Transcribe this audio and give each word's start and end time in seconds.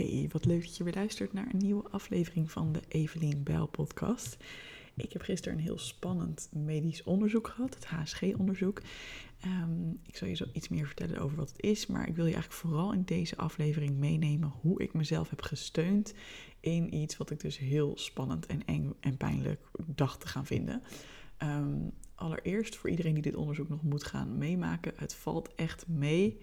Hey, 0.00 0.28
wat 0.32 0.44
leuk 0.44 0.62
dat 0.62 0.76
je 0.76 0.84
weer 0.84 0.94
luistert 0.94 1.32
naar 1.32 1.46
een 1.52 1.58
nieuwe 1.58 1.88
aflevering 1.90 2.50
van 2.50 2.72
de 2.72 2.80
Evelien 2.88 3.42
Bijl 3.42 3.66
podcast. 3.66 4.36
Ik 4.96 5.12
heb 5.12 5.22
gisteren 5.22 5.58
een 5.58 5.64
heel 5.64 5.78
spannend 5.78 6.48
medisch 6.52 7.02
onderzoek 7.02 7.48
gehad, 7.48 7.74
het 7.74 7.86
HSG-onderzoek. 7.86 8.82
Ehm, 9.40 9.90
ik 10.06 10.16
zal 10.16 10.28
je 10.28 10.34
zo 10.34 10.44
iets 10.52 10.68
meer 10.68 10.86
vertellen 10.86 11.18
over 11.18 11.36
wat 11.36 11.48
het 11.48 11.62
is, 11.62 11.86
maar 11.86 12.08
ik 12.08 12.14
wil 12.14 12.26
je 12.26 12.32
eigenlijk 12.32 12.62
vooral 12.62 12.92
in 12.92 13.02
deze 13.04 13.36
aflevering 13.36 13.96
meenemen 13.96 14.52
hoe 14.60 14.82
ik 14.82 14.92
mezelf 14.92 15.30
heb 15.30 15.42
gesteund 15.42 16.14
in 16.60 16.94
iets 16.94 17.16
wat 17.16 17.30
ik 17.30 17.40
dus 17.40 17.58
heel 17.58 17.92
spannend 17.98 18.46
en 18.46 18.64
eng 18.64 18.94
en 19.00 19.16
pijnlijk 19.16 19.60
dacht 19.86 20.20
te 20.20 20.28
gaan 20.28 20.46
vinden. 20.46 20.82
Ehm, 21.36 21.78
allereerst 22.14 22.76
voor 22.76 22.90
iedereen 22.90 23.14
die 23.14 23.22
dit 23.22 23.36
onderzoek 23.36 23.68
nog 23.68 23.82
moet 23.82 24.04
gaan 24.04 24.38
meemaken, 24.38 24.92
het 24.96 25.14
valt 25.14 25.54
echt 25.54 25.88
mee. 25.88 26.40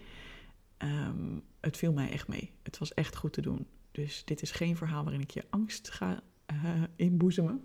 Um, 0.84 1.44
het 1.60 1.78
viel 1.78 1.94
mij 1.94 2.12
echt 2.12 2.28
mee. 2.28 2.52
Het 2.64 2.78
was 2.78 2.94
echt 2.94 3.16
goed 3.16 3.34
te 3.34 3.42
doen. 3.42 3.68
Dus 3.92 4.22
dit 4.26 4.42
is 4.42 4.52
geen 4.52 4.76
verhaal 4.76 5.04
waarin 5.04 5.22
ik 5.22 5.32
je 5.32 5.46
angst 5.50 5.90
ga 5.90 6.24
uh, 6.52 6.84
inboezemen. 6.96 7.62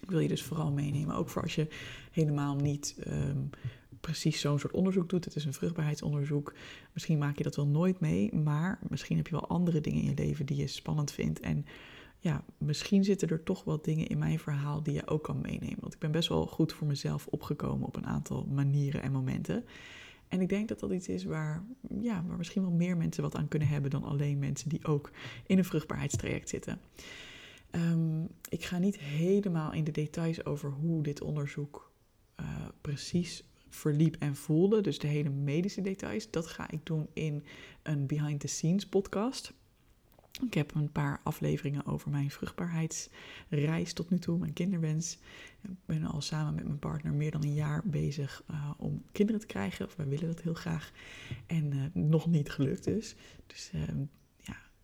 Ik 0.00 0.10
wil 0.10 0.20
je 0.20 0.28
dus 0.28 0.42
vooral 0.42 0.72
meenemen, 0.72 1.14
ook 1.14 1.28
voor 1.28 1.42
als 1.42 1.54
je 1.54 1.66
helemaal 2.10 2.56
niet 2.56 2.96
um, 3.06 3.50
precies 4.00 4.40
zo'n 4.40 4.58
soort 4.58 4.72
onderzoek 4.72 5.08
doet. 5.08 5.24
Het 5.24 5.36
is 5.36 5.44
een 5.44 5.52
vruchtbaarheidsonderzoek. 5.52 6.54
Misschien 6.92 7.18
maak 7.18 7.36
je 7.36 7.42
dat 7.42 7.56
wel 7.56 7.66
nooit 7.66 8.00
mee, 8.00 8.34
maar 8.34 8.78
misschien 8.88 9.16
heb 9.16 9.26
je 9.26 9.32
wel 9.32 9.48
andere 9.48 9.80
dingen 9.80 10.02
in 10.02 10.08
je 10.08 10.14
leven 10.14 10.46
die 10.46 10.56
je 10.56 10.66
spannend 10.66 11.12
vindt. 11.12 11.40
En 11.40 11.66
ja, 12.18 12.44
misschien 12.58 13.04
zitten 13.04 13.28
er 13.28 13.42
toch 13.42 13.64
wel 13.64 13.82
dingen 13.82 14.06
in 14.06 14.18
mijn 14.18 14.38
verhaal 14.38 14.82
die 14.82 14.94
je 14.94 15.06
ook 15.06 15.22
kan 15.22 15.40
meenemen. 15.40 15.80
Want 15.80 15.94
ik 15.94 16.00
ben 16.00 16.10
best 16.10 16.28
wel 16.28 16.46
goed 16.46 16.72
voor 16.72 16.86
mezelf 16.86 17.26
opgekomen 17.26 17.86
op 17.86 17.96
een 17.96 18.06
aantal 18.06 18.46
manieren 18.46 19.02
en 19.02 19.12
momenten. 19.12 19.64
En 20.30 20.40
ik 20.40 20.48
denk 20.48 20.68
dat 20.68 20.80
dat 20.80 20.92
iets 20.92 21.08
is 21.08 21.24
waar, 21.24 21.64
ja, 22.00 22.24
waar 22.26 22.36
misschien 22.36 22.62
wel 22.62 22.70
meer 22.70 22.96
mensen 22.96 23.22
wat 23.22 23.34
aan 23.34 23.48
kunnen 23.48 23.68
hebben 23.68 23.90
dan 23.90 24.04
alleen 24.04 24.38
mensen 24.38 24.68
die 24.68 24.84
ook 24.84 25.10
in 25.46 25.58
een 25.58 25.64
vruchtbaarheidstraject 25.64 26.48
zitten. 26.48 26.80
Um, 27.70 28.28
ik 28.48 28.64
ga 28.64 28.78
niet 28.78 28.98
helemaal 28.98 29.72
in 29.72 29.84
de 29.84 29.90
details 29.90 30.44
over 30.44 30.70
hoe 30.70 31.02
dit 31.02 31.20
onderzoek 31.20 31.92
uh, 32.40 32.46
precies 32.80 33.44
verliep 33.68 34.16
en 34.18 34.36
voelde. 34.36 34.80
Dus 34.80 34.98
de 34.98 35.06
hele 35.06 35.30
medische 35.30 35.80
details. 35.80 36.30
Dat 36.30 36.46
ga 36.46 36.70
ik 36.70 36.86
doen 36.86 37.06
in 37.12 37.44
een 37.82 38.06
behind 38.06 38.40
the 38.40 38.46
scenes 38.46 38.86
podcast. 38.86 39.52
Ik 40.42 40.54
heb 40.54 40.74
een 40.74 40.92
paar 40.92 41.20
afleveringen 41.22 41.86
over 41.86 42.10
mijn 42.10 42.30
vruchtbaarheidsreis 42.30 43.92
tot 43.92 44.10
nu 44.10 44.18
toe, 44.18 44.38
mijn 44.38 44.52
kinderwens. 44.52 45.18
Ik 45.62 45.70
ben 45.86 46.04
al 46.04 46.20
samen 46.20 46.54
met 46.54 46.64
mijn 46.64 46.78
partner 46.78 47.12
meer 47.12 47.30
dan 47.30 47.42
een 47.42 47.54
jaar 47.54 47.82
bezig 47.84 48.42
uh, 48.50 48.70
om 48.76 49.02
kinderen 49.12 49.40
te 49.40 49.46
krijgen. 49.46 49.86
Of 49.86 49.96
wij 49.96 50.08
willen 50.08 50.26
dat 50.26 50.40
heel 50.40 50.54
graag. 50.54 50.92
En 51.46 51.72
uh, 51.74 51.84
nog 51.92 52.26
niet 52.26 52.50
gelukt 52.50 52.84
dus. 52.84 53.14
Dus 53.46 53.70
uh, 53.74 53.82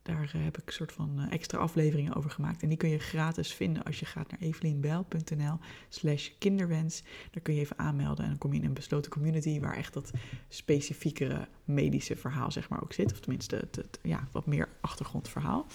daar 0.06 0.30
eh, 0.34 0.44
heb 0.44 0.58
ik 0.58 0.66
een 0.66 0.72
soort 0.72 0.92
van 0.92 1.20
eh, 1.20 1.32
extra 1.32 1.58
afleveringen 1.58 2.14
over 2.14 2.30
gemaakt. 2.30 2.62
En 2.62 2.68
die 2.68 2.76
kun 2.76 2.88
je 2.88 2.98
gratis 2.98 3.54
vinden 3.54 3.84
als 3.84 4.00
je 4.00 4.06
gaat 4.06 4.30
naar 4.30 4.40
evelienbijl.nl 4.40 5.58
slash 5.88 6.30
kinderwens. 6.38 7.02
Daar 7.30 7.42
kun 7.42 7.54
je 7.54 7.60
even 7.60 7.78
aanmelden 7.78 8.24
en 8.24 8.30
dan 8.30 8.38
kom 8.38 8.52
je 8.52 8.58
in 8.58 8.64
een 8.64 8.74
besloten 8.74 9.10
community 9.10 9.60
waar 9.60 9.76
echt 9.76 9.92
dat 9.92 10.10
specifiekere 10.48 11.48
medische 11.64 12.16
verhaal 12.16 12.50
zeg 12.50 12.68
maar 12.68 12.82
ook 12.82 12.92
zit. 12.92 13.12
Of 13.12 13.20
tenminste 13.20 13.56
het, 13.56 13.76
het 13.76 13.98
ja, 14.02 14.28
wat 14.32 14.46
meer 14.46 14.68
achtergrondverhaal. 14.80 15.66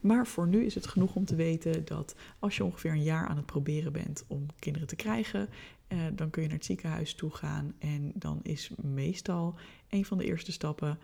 Maar 0.00 0.26
voor 0.26 0.48
nu 0.48 0.64
is 0.64 0.74
het 0.74 0.86
genoeg 0.86 1.14
om 1.14 1.24
te 1.24 1.34
weten 1.34 1.84
dat 1.84 2.14
als 2.38 2.56
je 2.56 2.64
ongeveer 2.64 2.90
een 2.90 3.02
jaar 3.02 3.26
aan 3.26 3.36
het 3.36 3.46
proberen 3.46 3.92
bent 3.92 4.24
om 4.26 4.46
kinderen 4.58 4.88
te 4.88 4.96
krijgen, 4.96 5.48
eh, 5.88 5.98
dan 6.14 6.30
kun 6.30 6.42
je 6.42 6.48
naar 6.48 6.56
het 6.56 6.66
ziekenhuis 6.66 7.14
toe 7.14 7.30
gaan. 7.30 7.74
En 7.78 8.12
dan 8.14 8.40
is 8.42 8.70
meestal 8.82 9.58
een 9.88 10.04
van 10.04 10.18
de 10.18 10.24
eerste 10.24 10.52
stappen 10.52 10.98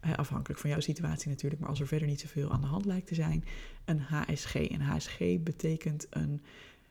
eh, 0.00 0.12
afhankelijk 0.12 0.60
van 0.60 0.70
jouw 0.70 0.80
situatie 0.80 1.28
natuurlijk, 1.28 1.60
maar 1.60 1.70
als 1.70 1.80
er 1.80 1.86
verder 1.86 2.08
niet 2.08 2.20
zoveel 2.20 2.50
aan 2.50 2.60
de 2.60 2.66
hand 2.66 2.84
lijkt 2.84 3.06
te 3.06 3.14
zijn, 3.14 3.44
een 3.84 4.00
HSG. 4.00 4.54
Een 4.54 4.80
HSG 4.80 5.18
betekent 5.40 6.06
een 6.10 6.42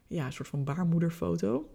ja, 0.07 0.31
soort 0.31 0.47
van 0.47 0.63
baarmoederfoto. 0.63 1.69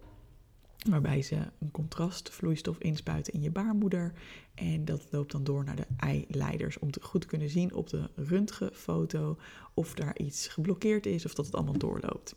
Waarbij 0.89 1.23
ze 1.23 1.37
een 1.59 1.71
contrastvloeistof 1.71 2.79
inspuiten 2.79 3.33
in 3.33 3.41
je 3.41 3.51
baarmoeder. 3.51 4.13
En 4.55 4.85
dat 4.85 5.07
loopt 5.11 5.33
dan 5.33 5.45
door 5.45 5.65
naar 5.65 5.77
de 5.77 5.87
eileiders. 5.97 6.79
Om 6.79 6.91
te 6.91 7.03
goed 7.03 7.21
te 7.21 7.27
kunnen 7.27 7.51
zien 7.51 7.75
op 7.75 7.89
de 7.89 8.11
röntgenfoto 8.17 9.39
of 9.75 9.95
daar 9.95 10.19
iets 10.19 10.49
geblokkeerd 10.49 11.07
is 11.07 11.25
of 11.25 11.35
dat 11.35 11.47
het 11.47 11.55
allemaal 11.55 11.79
doorloopt. 11.79 12.35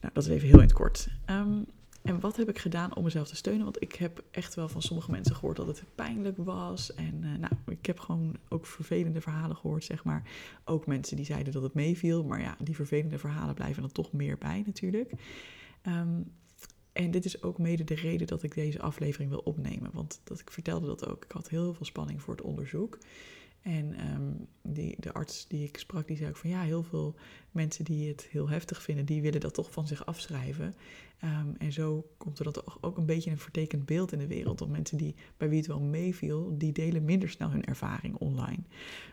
Nou, 0.00 0.14
dat 0.14 0.22
is 0.22 0.30
even 0.30 0.48
heel 0.48 0.56
in 0.56 0.64
het 0.64 0.72
kort. 0.72 1.08
Um, 1.30 1.66
en 2.02 2.20
wat 2.20 2.36
heb 2.36 2.48
ik 2.48 2.58
gedaan 2.58 2.96
om 2.96 3.04
mezelf 3.04 3.28
te 3.28 3.36
steunen? 3.36 3.64
Want 3.64 3.82
ik 3.82 3.94
heb 3.94 4.24
echt 4.30 4.54
wel 4.54 4.68
van 4.68 4.82
sommige 4.82 5.10
mensen 5.10 5.34
gehoord 5.34 5.56
dat 5.56 5.66
het 5.66 5.82
pijnlijk 5.94 6.36
was. 6.36 6.94
En 6.94 7.22
uh, 7.24 7.38
nou, 7.38 7.52
ik 7.66 7.86
heb 7.86 7.98
gewoon 7.98 8.36
ook 8.48 8.66
vervelende 8.66 9.20
verhalen 9.20 9.56
gehoord, 9.56 9.84
zeg 9.84 10.04
maar. 10.04 10.22
Ook 10.64 10.86
mensen 10.86 11.16
die 11.16 11.24
zeiden 11.24 11.52
dat 11.52 11.62
het 11.62 11.74
meeviel. 11.74 12.24
Maar 12.24 12.40
ja, 12.40 12.56
die 12.60 12.74
vervelende 12.74 13.18
verhalen 13.18 13.54
blijven 13.54 13.82
er 13.82 13.92
toch 13.92 14.12
meer 14.12 14.38
bij 14.38 14.62
natuurlijk. 14.66 15.12
Um, 15.86 16.32
en 16.92 17.10
dit 17.10 17.24
is 17.24 17.42
ook 17.42 17.58
mede 17.58 17.84
de 17.84 17.94
reden 17.94 18.26
dat 18.26 18.42
ik 18.42 18.54
deze 18.54 18.80
aflevering 18.80 19.30
wil 19.30 19.38
opnemen. 19.44 19.90
Want 19.92 20.20
dat, 20.24 20.40
ik 20.40 20.50
vertelde 20.50 20.86
dat 20.86 21.08
ook. 21.08 21.24
Ik 21.24 21.32
had 21.32 21.48
heel 21.48 21.74
veel 21.74 21.86
spanning 21.86 22.22
voor 22.22 22.34
het 22.34 22.44
onderzoek. 22.44 22.98
En 23.62 24.14
um, 24.14 24.46
die, 24.62 24.96
de 24.98 25.12
arts 25.12 25.46
die 25.48 25.64
ik 25.64 25.78
sprak, 25.78 26.06
die 26.06 26.16
zei 26.16 26.28
ook 26.28 26.36
van 26.36 26.50
ja, 26.50 26.62
heel 26.62 26.82
veel 26.82 27.14
mensen 27.50 27.84
die 27.84 28.08
het 28.08 28.28
heel 28.30 28.48
heftig 28.48 28.82
vinden, 28.82 29.04
die 29.04 29.22
willen 29.22 29.40
dat 29.40 29.54
toch 29.54 29.72
van 29.72 29.86
zich 29.86 30.06
afschrijven. 30.06 30.74
Um, 31.24 31.54
en 31.58 31.72
zo 31.72 32.06
komt 32.16 32.38
er 32.38 32.44
dat 32.44 32.64
ook 32.80 32.96
een 32.96 33.06
beetje 33.06 33.30
een 33.30 33.38
vertekend 33.38 33.86
beeld 33.86 34.12
in 34.12 34.18
de 34.18 34.26
wereld. 34.26 34.60
Want 34.60 34.72
mensen 34.72 34.96
die, 34.96 35.14
bij 35.36 35.48
wie 35.48 35.58
het 35.58 35.66
wel 35.66 35.80
meeviel, 35.80 36.58
die 36.58 36.72
delen 36.72 37.04
minder 37.04 37.28
snel 37.28 37.50
hun 37.50 37.64
ervaring 37.64 38.14
online. 38.16 38.62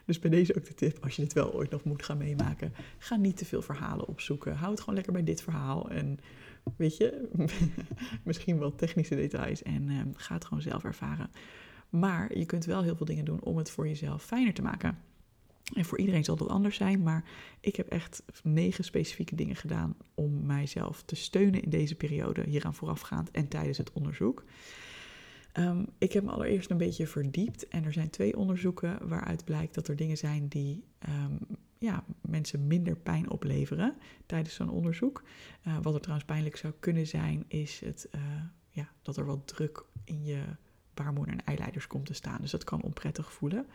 Dus 0.05 0.19
bij 0.19 0.29
deze 0.29 0.55
ook 0.55 0.66
de 0.66 0.73
tip, 0.73 1.03
als 1.03 1.16
je 1.16 1.22
dit 1.22 1.34
wel 1.34 1.53
ooit 1.53 1.69
nog 1.69 1.84
moet 1.84 2.03
gaan 2.03 2.17
meemaken, 2.17 2.73
ga 2.97 3.16
niet 3.16 3.38
te 3.38 3.45
veel 3.45 3.61
verhalen 3.61 4.07
opzoeken. 4.07 4.55
Hou 4.55 4.72
het 4.72 4.79
gewoon 4.79 4.95
lekker 4.95 5.13
bij 5.13 5.23
dit 5.23 5.41
verhaal. 5.41 5.89
En 5.89 6.19
weet 6.78 6.97
je, 6.97 7.29
misschien 8.23 8.59
wel 8.59 8.75
technische 8.75 9.16
details. 9.16 9.63
En 9.63 9.89
um, 9.89 10.13
ga 10.16 10.34
het 10.34 10.45
gewoon 10.45 10.63
zelf 10.63 10.84
ervaren. 10.84 11.29
Maar 12.00 12.38
je 12.38 12.45
kunt 12.45 12.66
wel 12.66 12.83
heel 12.83 12.95
veel 12.95 13.06
dingen 13.06 13.25
doen 13.25 13.44
om 13.44 13.57
het 13.57 13.72
voor 13.72 13.88
jezelf 13.88 14.23
fijner 14.23 14.53
te 14.53 14.61
maken. 14.61 14.97
En 15.73 15.85
voor 15.85 15.97
iedereen 15.97 16.23
zal 16.23 16.35
dat 16.35 16.47
anders 16.47 16.75
zijn, 16.75 17.03
maar 17.03 17.23
ik 17.59 17.75
heb 17.75 17.88
echt 17.88 18.23
negen 18.44 18.83
specifieke 18.83 19.35
dingen 19.35 19.56
gedaan 19.56 19.95
om 20.13 20.45
mijzelf 20.45 21.03
te 21.03 21.16
steunen 21.16 21.63
in 21.63 21.69
deze 21.69 21.95
periode, 21.95 22.44
hieraan 22.47 22.75
voorafgaand 22.75 23.31
en 23.31 23.47
tijdens 23.47 23.78
het 23.78 23.94
onderzoek. 23.94 24.44
Um, 25.59 25.85
ik 25.97 26.11
heb 26.11 26.23
me 26.23 26.31
allereerst 26.31 26.69
een 26.69 26.78
beetje 26.78 27.07
verdiept 27.07 27.67
en 27.67 27.85
er 27.85 27.94
zijn 27.94 28.09
twee 28.09 28.38
onderzoeken 28.38 29.07
waaruit 29.07 29.45
blijkt 29.45 29.75
dat 29.75 29.88
er 29.88 29.95
dingen 29.95 30.17
zijn 30.17 30.47
die 30.47 30.84
um, 31.09 31.39
ja, 31.78 32.03
mensen 32.22 32.67
minder 32.67 32.95
pijn 32.95 33.29
opleveren 33.29 33.95
tijdens 34.25 34.55
zo'n 34.55 34.69
onderzoek. 34.69 35.23
Uh, 35.67 35.78
wat 35.81 35.94
er 35.94 36.00
trouwens 36.00 36.28
pijnlijk 36.28 36.55
zou 36.55 36.73
kunnen 36.79 37.07
zijn, 37.07 37.45
is 37.47 37.79
het, 37.79 38.09
uh, 38.16 38.22
ja, 38.69 38.89
dat 39.01 39.17
er 39.17 39.25
wat 39.25 39.47
druk 39.47 39.85
in 40.03 40.23
je 40.23 40.44
baarmoeder 40.95 41.33
en 41.33 41.45
eileiders 41.45 41.88
komt 41.88 42.06
te 42.06 42.13
staan. 42.13 42.41
Dus 42.41 42.51
dat 42.51 42.63
kan 42.63 42.81
onprettig 42.81 43.31
voelen. 43.31 43.66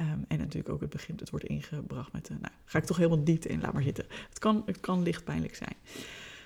Um, 0.00 0.24
en 0.28 0.38
natuurlijk 0.38 0.68
ook 0.68 0.80
het 0.80 0.90
begint, 0.90 1.20
het 1.20 1.30
wordt 1.30 1.46
ingebracht 1.46 2.12
met, 2.12 2.30
uh, 2.30 2.36
nou, 2.40 2.52
ga 2.64 2.78
ik 2.78 2.84
toch 2.84 2.96
helemaal 2.96 3.24
diepte 3.24 3.48
in, 3.48 3.60
laat 3.60 3.72
maar 3.72 3.82
zitten. 3.82 4.06
Het 4.28 4.38
kan, 4.38 4.62
het 4.66 4.80
kan 4.80 5.02
licht 5.02 5.24
pijnlijk 5.24 5.54
zijn. 5.54 5.76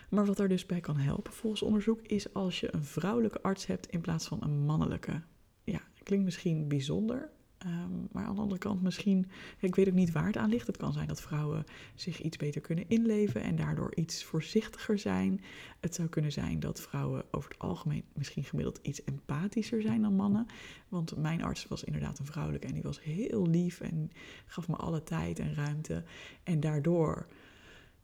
Maar 0.09 0.27
wat 0.27 0.39
er 0.39 0.49
dus 0.49 0.67
bij 0.67 0.81
kan 0.81 0.97
helpen 0.97 1.33
volgens 1.33 1.63
onderzoek 1.63 2.01
is 2.01 2.35
als 2.35 2.61
je 2.61 2.75
een 2.75 2.85
vrouwelijke 2.85 3.43
arts 3.43 3.67
hebt 3.67 3.87
in 3.87 4.01
plaats 4.01 4.27
van 4.27 4.39
een 4.43 4.59
mannelijke. 4.59 5.23
Ja, 5.65 5.81
klinkt 6.03 6.25
misschien 6.25 6.69
bijzonder, 6.69 7.31
Um, 7.67 8.09
maar 8.13 8.25
aan 8.25 8.35
de 8.35 8.41
andere 8.41 8.61
kant 8.61 8.83
misschien, 8.83 9.27
ik 9.59 9.75
weet 9.75 9.89
ook 9.89 9.95
niet 9.95 10.13
waar 10.13 10.27
het 10.27 10.37
aan 10.37 10.49
ligt. 10.49 10.67
Het 10.67 10.77
kan 10.77 10.93
zijn 10.93 11.09
dat 11.09 11.21
vrouwen 11.21 11.65
zich 11.95 12.23
iets 12.23 12.37
beter 12.37 12.61
kunnen 12.61 12.85
inleven 12.89 13.43
en 13.43 13.57
daardoor 13.57 13.95
iets 13.95 14.25
voorzichtiger 14.25 14.99
zijn. 14.99 15.41
Het 15.81 15.95
zou 15.95 16.09
kunnen 16.09 16.33
zijn 16.33 16.61
dat 16.61 16.81
vrouwen 16.81 17.25
over 17.31 17.51
het 17.51 17.59
algemeen 17.59 18.05
misschien 18.13 18.45
gemiddeld 18.45 18.79
iets 18.83 19.05
empathischer 19.05 19.83
zijn 19.83 20.03
dan 20.03 20.15
mannen. 20.15 20.47
Want 20.89 21.17
mijn 21.17 21.43
arts 21.43 21.67
was 21.69 21.85
inderdaad 21.85 22.19
een 22.19 22.27
vrouwelijke 22.27 22.67
en 22.67 22.75
die 22.75 22.83
was 22.83 23.03
heel 23.03 23.47
lief 23.47 23.81
en 23.81 24.11
gaf 24.47 24.69
me 24.69 24.77
alle 24.77 25.03
tijd 25.03 25.39
en 25.39 25.55
ruimte. 25.55 26.05
En 26.43 26.61
daardoor 26.61 27.27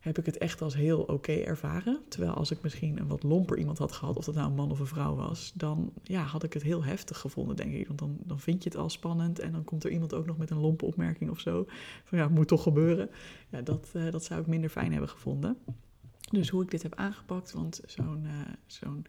heb 0.05 0.19
ik 0.19 0.27
het 0.27 0.39
echt 0.39 0.62
als 0.62 0.75
heel 0.75 1.01
oké 1.01 1.33
ervaren. 1.33 2.01
Terwijl 2.09 2.33
als 2.33 2.51
ik 2.51 2.62
misschien 2.62 2.99
een 2.99 3.06
wat 3.06 3.23
lomper 3.23 3.59
iemand 3.59 3.79
had 3.79 3.93
gehad, 3.93 4.17
of 4.17 4.25
dat 4.25 4.35
nou 4.35 4.49
een 4.49 4.55
man 4.55 4.71
of 4.71 4.81
een 4.81 4.87
vrouw 4.87 5.15
was, 5.15 5.53
dan 5.55 5.93
ja, 6.03 6.23
had 6.23 6.43
ik 6.43 6.53
het 6.53 6.62
heel 6.62 6.85
heftig 6.85 7.19
gevonden, 7.19 7.56
denk 7.56 7.73
ik. 7.73 7.87
Want 7.87 7.99
dan, 7.99 8.17
dan 8.21 8.41
vind 8.41 8.62
je 8.62 8.69
het 8.69 8.79
al 8.79 8.91
spannend 8.91 9.39
en 9.39 9.53
dan 9.53 9.65
komt 9.65 9.85
er 9.85 9.91
iemand 9.91 10.15
ook 10.15 10.27
nog 10.27 10.37
met 10.37 10.51
een 10.51 10.59
lompe 10.59 10.85
opmerking 10.85 11.31
of 11.31 11.41
zo. 11.41 11.65
Van 12.05 12.19
ja, 12.19 12.25
het 12.25 12.35
moet 12.35 12.49
toch 12.49 12.62
gebeuren. 12.62 13.11
Ja, 13.49 13.62
dat, 13.62 13.93
uh, 13.97 14.11
dat 14.11 14.25
zou 14.25 14.41
ik 14.41 14.47
minder 14.47 14.71
fijn 14.71 14.91
hebben 14.91 15.11
gevonden. 15.11 15.56
Dus 16.31 16.49
hoe 16.49 16.62
ik 16.62 16.71
dit 16.71 16.83
heb 16.83 16.95
aangepakt, 16.95 17.53
want 17.53 17.81
zo'n 17.87 18.25
uh, 18.25 18.31
zo'n 18.67 19.07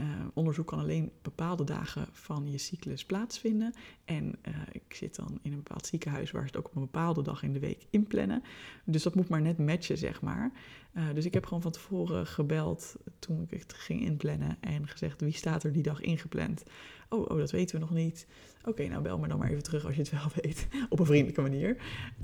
uh, 0.00 0.06
onderzoek 0.34 0.66
kan 0.66 0.78
alleen 0.78 1.12
bepaalde 1.22 1.64
dagen 1.64 2.06
van 2.12 2.50
je 2.50 2.58
cyclus 2.58 3.04
plaatsvinden. 3.04 3.74
En 4.04 4.24
uh, 4.48 4.54
ik 4.72 4.94
zit 4.94 5.16
dan 5.16 5.38
in 5.42 5.52
een 5.52 5.62
bepaald 5.62 5.86
ziekenhuis 5.86 6.30
waar 6.30 6.42
ze 6.42 6.46
het 6.46 6.56
ook 6.56 6.66
op 6.66 6.74
een 6.74 6.80
bepaalde 6.80 7.22
dag 7.22 7.42
in 7.42 7.52
de 7.52 7.58
week 7.58 7.86
inplannen. 7.90 8.42
Dus 8.84 9.02
dat 9.02 9.14
moet 9.14 9.28
maar 9.28 9.40
net 9.40 9.58
matchen, 9.58 9.98
zeg 9.98 10.22
maar. 10.22 10.52
Uh, 10.94 11.04
dus 11.14 11.24
ik 11.24 11.34
heb 11.34 11.44
gewoon 11.44 11.62
van 11.62 11.72
tevoren 11.72 12.26
gebeld 12.26 12.96
toen 13.18 13.46
ik 13.50 13.60
het 13.60 13.72
ging 13.72 14.00
inplannen 14.00 14.56
en 14.60 14.88
gezegd 14.88 15.20
wie 15.20 15.32
staat 15.32 15.62
er 15.62 15.72
die 15.72 15.82
dag 15.82 16.00
ingepland. 16.00 16.62
Oh, 17.08 17.30
oh 17.30 17.38
dat 17.38 17.50
weten 17.50 17.74
we 17.74 17.80
nog 17.80 17.94
niet. 17.94 18.26
Oké, 18.64 18.88
nou 18.88 19.02
bel 19.02 19.18
me 19.18 19.28
dan 19.28 19.38
maar 19.38 19.50
even 19.50 19.62
terug 19.62 19.84
als 19.84 19.94
je 19.94 20.00
het 20.00 20.10
wel 20.10 20.30
weet. 20.42 20.68
Op 20.88 20.98
een 20.98 21.06
vriendelijke 21.06 21.40
manier. 21.40 21.76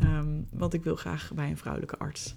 Um, 0.03 0.49
want 0.51 0.75
ik 0.75 0.85
wil 0.85 0.97
graag 0.97 1.33
bij 1.35 1.51
een 1.51 1.57
vrouwelijke 1.57 1.99
arts. 1.99 2.37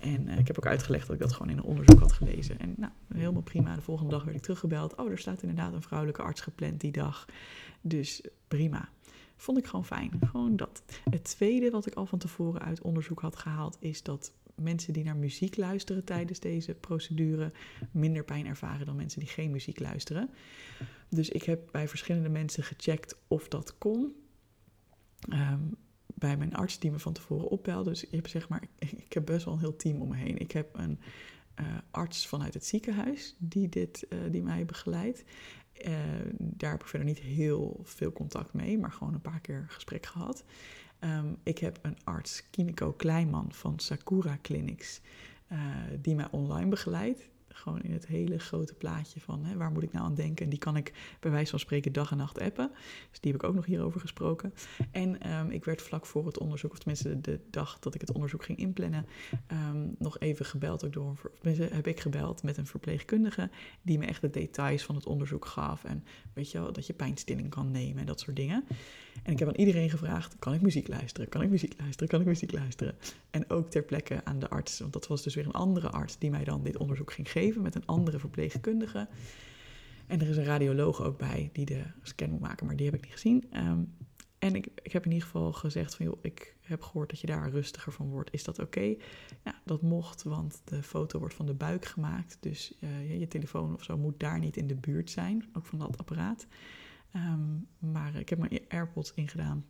En 0.00 0.28
uh, 0.28 0.38
ik 0.38 0.46
heb 0.46 0.58
ook 0.58 0.66
uitgelegd 0.66 1.06
dat 1.06 1.16
ik 1.16 1.22
dat 1.22 1.32
gewoon 1.32 1.50
in 1.50 1.58
een 1.58 1.64
onderzoek 1.64 2.00
had 2.00 2.12
gelezen. 2.12 2.58
En 2.58 2.74
nou, 2.76 2.92
helemaal 3.14 3.42
prima. 3.42 3.74
De 3.74 3.80
volgende 3.80 4.10
dag 4.10 4.24
werd 4.24 4.36
ik 4.36 4.42
teruggebeld. 4.42 4.94
Oh, 4.94 5.10
er 5.10 5.18
staat 5.18 5.42
inderdaad 5.42 5.72
een 5.72 5.82
vrouwelijke 5.82 6.22
arts 6.22 6.40
gepland 6.40 6.80
die 6.80 6.92
dag. 6.92 7.26
Dus 7.80 8.22
prima. 8.48 8.88
Vond 9.36 9.58
ik 9.58 9.66
gewoon 9.66 9.84
fijn. 9.84 10.10
Gewoon 10.26 10.56
dat. 10.56 10.82
Het 11.10 11.24
tweede 11.24 11.70
wat 11.70 11.86
ik 11.86 11.94
al 11.94 12.06
van 12.06 12.18
tevoren 12.18 12.62
uit 12.62 12.80
onderzoek 12.80 13.20
had 13.20 13.36
gehaald, 13.36 13.76
is 13.80 14.02
dat 14.02 14.32
mensen 14.54 14.92
die 14.92 15.04
naar 15.04 15.16
muziek 15.16 15.56
luisteren 15.56 16.04
tijdens 16.04 16.40
deze 16.40 16.74
procedure 16.74 17.52
minder 17.90 18.24
pijn 18.24 18.46
ervaren 18.46 18.86
dan 18.86 18.96
mensen 18.96 19.20
die 19.20 19.28
geen 19.28 19.50
muziek 19.50 19.78
luisteren. 19.78 20.30
Dus 21.08 21.28
ik 21.28 21.42
heb 21.42 21.68
bij 21.70 21.88
verschillende 21.88 22.28
mensen 22.28 22.62
gecheckt 22.62 23.16
of 23.28 23.48
dat 23.48 23.78
kon. 23.78 24.14
Um, 25.32 25.76
bij 26.20 26.36
mijn 26.36 26.54
arts 26.54 26.78
die 26.78 26.90
me 26.90 26.98
van 26.98 27.12
tevoren 27.12 27.48
opbelde. 27.48 27.90
Dus 27.90 28.04
ik 28.04 28.10
heb, 28.10 28.28
zeg 28.28 28.48
maar, 28.48 28.62
ik 29.06 29.12
heb 29.12 29.26
best 29.26 29.44
wel 29.44 29.54
een 29.54 29.60
heel 29.60 29.76
team 29.76 30.00
om 30.00 30.08
me 30.08 30.16
heen. 30.16 30.38
Ik 30.38 30.52
heb 30.52 30.68
een 30.72 31.00
uh, 31.60 31.66
arts 31.90 32.26
vanuit 32.26 32.54
het 32.54 32.66
ziekenhuis 32.66 33.36
die, 33.38 33.68
dit, 33.68 34.06
uh, 34.08 34.18
die 34.30 34.42
mij 34.42 34.64
begeleidt. 34.64 35.24
Uh, 35.86 35.92
daar 36.38 36.70
heb 36.70 36.80
ik 36.80 36.86
verder 36.86 37.08
niet 37.08 37.18
heel 37.18 37.80
veel 37.82 38.12
contact 38.12 38.52
mee, 38.52 38.78
maar 38.78 38.92
gewoon 38.92 39.14
een 39.14 39.20
paar 39.20 39.40
keer 39.40 39.66
gesprek 39.68 40.06
gehad. 40.06 40.44
Um, 41.00 41.36
ik 41.42 41.58
heb 41.58 41.78
een 41.82 41.96
arts, 42.04 42.50
Kineko 42.50 42.92
Kleinman 42.92 43.52
van 43.52 43.78
Sakura 43.78 44.38
Clinics, 44.42 45.00
die 46.00 46.14
mij 46.14 46.28
online 46.30 46.68
begeleidt 46.68 47.28
gewoon 47.60 47.82
in 47.82 47.92
het 47.92 48.06
hele 48.06 48.38
grote 48.38 48.74
plaatje 48.74 49.20
van 49.20 49.44
hè, 49.44 49.56
waar 49.56 49.70
moet 49.70 49.82
ik 49.82 49.92
nou 49.92 50.04
aan 50.04 50.14
denken. 50.14 50.44
En 50.44 50.50
die 50.50 50.58
kan 50.58 50.76
ik 50.76 50.92
bij 51.20 51.30
wijze 51.30 51.50
van 51.50 51.58
spreken 51.58 51.92
dag 51.92 52.10
en 52.10 52.16
nacht 52.16 52.40
appen. 52.40 52.70
Dus 53.10 53.20
die 53.20 53.32
heb 53.32 53.42
ik 53.42 53.48
ook 53.48 53.54
nog 53.54 53.66
hierover 53.66 54.00
gesproken. 54.00 54.54
En 54.90 55.32
um, 55.32 55.50
ik 55.50 55.64
werd 55.64 55.82
vlak 55.82 56.06
voor 56.06 56.26
het 56.26 56.38
onderzoek, 56.38 56.72
of 56.72 56.78
tenminste 56.78 57.20
de, 57.20 57.40
dag 57.50 57.78
dat 57.78 57.94
ik 57.94 58.00
het 58.00 58.12
onderzoek 58.12 58.44
ging 58.44 58.58
inplannen, 58.58 59.06
um, 59.52 59.94
nog 59.98 60.18
even 60.18 60.44
gebeld. 60.44 60.84
Ook 60.84 60.92
door, 60.92 61.30
heb 61.58 61.86
ik 61.86 62.00
gebeld 62.00 62.42
met 62.42 62.56
een 62.56 62.66
verpleegkundige 62.66 63.50
die 63.82 63.98
me 63.98 64.06
echt 64.06 64.20
de 64.20 64.30
details 64.30 64.82
van 64.82 64.94
het 64.94 65.06
onderzoek 65.06 65.46
gaf. 65.46 65.84
En 65.84 66.04
weet 66.32 66.50
je 66.50 66.60
wel, 66.60 66.72
dat 66.72 66.86
je 66.86 66.92
pijnstilling 66.92 67.48
kan 67.48 67.70
nemen 67.70 68.00
en 68.00 68.06
dat 68.06 68.20
soort 68.20 68.36
dingen. 68.36 68.64
En 69.22 69.32
ik 69.32 69.38
heb 69.38 69.48
aan 69.48 69.54
iedereen 69.54 69.90
gevraagd: 69.90 70.36
kan 70.38 70.54
ik 70.54 70.60
muziek 70.60 70.88
luisteren? 70.88 71.28
Kan 71.28 71.42
ik 71.42 71.50
muziek 71.50 71.74
luisteren? 71.78 72.08
Kan 72.08 72.20
ik 72.20 72.26
muziek 72.26 72.52
luisteren? 72.52 72.94
En 73.30 73.50
ook 73.50 73.70
ter 73.70 73.82
plekke 73.82 74.24
aan 74.24 74.38
de 74.38 74.48
arts, 74.48 74.78
want 74.78 74.92
dat 74.92 75.06
was 75.06 75.22
dus 75.22 75.34
weer 75.34 75.46
een 75.46 75.52
andere 75.52 75.90
arts 75.90 76.18
die 76.18 76.30
mij 76.30 76.44
dan 76.44 76.62
dit 76.62 76.76
onderzoek 76.76 77.12
ging 77.12 77.30
geven 77.30 77.62
met 77.62 77.74
een 77.74 77.86
andere 77.86 78.18
verpleegkundige. 78.18 79.08
En 80.06 80.20
er 80.20 80.28
is 80.28 80.36
een 80.36 80.44
radioloog 80.44 81.02
ook 81.02 81.18
bij 81.18 81.50
die 81.52 81.66
de 81.66 81.82
scan 82.02 82.30
moet 82.30 82.40
maken, 82.40 82.66
maar 82.66 82.76
die 82.76 82.86
heb 82.86 82.94
ik 82.94 83.02
niet 83.02 83.12
gezien. 83.12 83.44
Um, 83.56 83.94
en 84.40 84.54
ik, 84.54 84.68
ik 84.82 84.92
heb 84.92 85.04
in 85.04 85.12
ieder 85.12 85.26
geval 85.26 85.52
gezegd 85.52 85.94
van, 85.94 86.06
joh, 86.06 86.18
ik 86.22 86.56
heb 86.60 86.82
gehoord 86.82 87.10
dat 87.10 87.20
je 87.20 87.26
daar 87.26 87.50
rustiger 87.50 87.92
van 87.92 88.08
wordt. 88.08 88.32
Is 88.32 88.44
dat 88.44 88.58
oké? 88.58 88.96
Ja, 89.44 89.60
dat 89.64 89.82
mocht, 89.82 90.22
want 90.22 90.62
de 90.64 90.82
foto 90.82 91.18
wordt 91.18 91.34
van 91.34 91.46
de 91.46 91.54
buik 91.54 91.84
gemaakt. 91.84 92.36
Dus 92.40 92.74
uh, 92.80 93.20
je 93.20 93.28
telefoon 93.28 93.74
of 93.74 93.82
zo 93.82 93.96
moet 93.96 94.20
daar 94.20 94.38
niet 94.38 94.56
in 94.56 94.66
de 94.66 94.74
buurt 94.74 95.10
zijn, 95.10 95.48
ook 95.52 95.66
van 95.66 95.78
dat 95.78 95.98
apparaat. 95.98 96.46
Um, 97.16 97.66
maar 97.78 98.14
ik 98.14 98.28
heb 98.28 98.38
mijn 98.38 98.60
AirPods 98.68 99.14
ingedaan. 99.14 99.64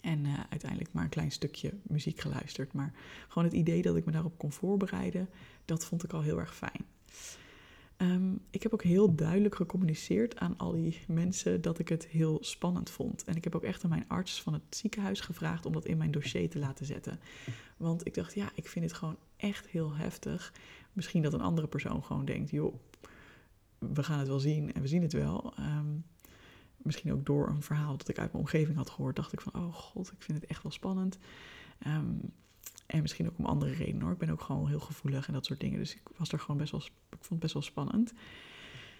En 0.00 0.24
uh, 0.24 0.40
uiteindelijk 0.50 0.92
maar 0.92 1.04
een 1.04 1.08
klein 1.10 1.32
stukje 1.32 1.72
muziek 1.82 2.20
geluisterd. 2.20 2.72
Maar 2.72 2.92
gewoon 3.28 3.44
het 3.44 3.56
idee 3.56 3.82
dat 3.82 3.96
ik 3.96 4.04
me 4.04 4.12
daarop 4.12 4.38
kon 4.38 4.52
voorbereiden, 4.52 5.28
dat 5.64 5.84
vond 5.84 6.04
ik 6.04 6.12
al 6.12 6.22
heel 6.22 6.38
erg 6.38 6.56
fijn. 6.56 6.84
Um, 7.98 8.40
ik 8.50 8.62
heb 8.62 8.72
ook 8.72 8.82
heel 8.82 9.14
duidelijk 9.14 9.54
gecommuniceerd 9.54 10.38
aan 10.38 10.56
al 10.56 10.72
die 10.72 10.98
mensen 11.08 11.60
dat 11.60 11.78
ik 11.78 11.88
het 11.88 12.06
heel 12.06 12.38
spannend 12.40 12.90
vond. 12.90 13.24
En 13.24 13.36
ik 13.36 13.44
heb 13.44 13.54
ook 13.54 13.62
echt 13.62 13.84
aan 13.84 13.90
mijn 13.90 14.08
arts 14.08 14.42
van 14.42 14.52
het 14.52 14.62
ziekenhuis 14.70 15.20
gevraagd 15.20 15.66
om 15.66 15.72
dat 15.72 15.84
in 15.84 15.96
mijn 15.96 16.10
dossier 16.10 16.50
te 16.50 16.58
laten 16.58 16.86
zetten. 16.86 17.20
Want 17.76 18.06
ik 18.06 18.14
dacht, 18.14 18.34
ja, 18.34 18.50
ik 18.54 18.68
vind 18.68 18.84
het 18.84 18.94
gewoon 18.94 19.16
echt 19.36 19.66
heel 19.66 19.94
heftig. 19.94 20.52
Misschien 20.92 21.22
dat 21.22 21.32
een 21.32 21.40
andere 21.40 21.66
persoon 21.66 22.04
gewoon 22.04 22.24
denkt, 22.24 22.50
joh, 22.50 22.74
we 23.78 24.02
gaan 24.02 24.18
het 24.18 24.28
wel 24.28 24.40
zien 24.40 24.72
en 24.72 24.82
we 24.82 24.88
zien 24.88 25.02
het 25.02 25.12
wel. 25.12 25.54
Um, 25.58 26.04
misschien 26.86 27.12
ook 27.12 27.26
door 27.26 27.48
een 27.48 27.62
verhaal 27.62 27.96
dat 27.96 28.08
ik 28.08 28.18
uit 28.18 28.32
mijn 28.32 28.44
omgeving 28.44 28.76
had 28.76 28.90
gehoord, 28.90 29.16
dacht 29.16 29.32
ik 29.32 29.40
van, 29.40 29.54
oh 29.54 29.74
god, 29.74 30.12
ik 30.12 30.22
vind 30.22 30.40
het 30.40 30.50
echt 30.50 30.62
wel 30.62 30.72
spannend. 30.72 31.18
Um, 31.86 32.20
en 32.86 33.02
misschien 33.02 33.26
ook 33.26 33.38
om 33.38 33.44
andere 33.44 33.72
redenen 33.72 34.02
hoor. 34.02 34.12
Ik 34.12 34.18
ben 34.18 34.30
ook 34.30 34.40
gewoon 34.40 34.68
heel 34.68 34.80
gevoelig 34.80 35.26
en 35.26 35.32
dat 35.32 35.44
soort 35.44 35.60
dingen. 35.60 35.78
Dus 35.78 35.94
ik 35.94 36.02
was 36.16 36.32
er 36.32 36.38
gewoon 36.38 36.56
best 36.56 36.70
wel, 36.70 36.80
ik 36.80 36.90
vond 37.10 37.28
het 37.28 37.38
best 37.38 37.52
wel 37.52 37.62
spannend. 37.62 38.12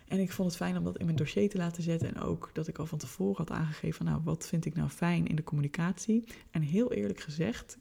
En 0.08 0.18
ik 0.18 0.32
vond 0.32 0.48
het 0.48 0.56
fijn 0.56 0.76
om 0.76 0.84
dat 0.84 0.98
in 0.98 1.04
mijn 1.04 1.16
dossier 1.16 1.48
te 1.48 1.56
laten 1.56 1.82
zetten. 1.82 2.14
En 2.14 2.20
ook 2.20 2.50
dat 2.52 2.68
ik 2.68 2.78
al 2.78 2.86
van 2.86 2.98
tevoren 2.98 3.36
had 3.36 3.50
aangegeven, 3.50 4.04
nou, 4.04 4.20
wat 4.24 4.46
vind 4.46 4.64
ik 4.64 4.74
nou 4.74 4.88
fijn 4.88 5.26
in 5.26 5.36
de 5.36 5.44
communicatie? 5.44 6.24
En 6.50 6.62
heel 6.62 6.92
eerlijk 6.92 7.20
gezegd, 7.20 7.78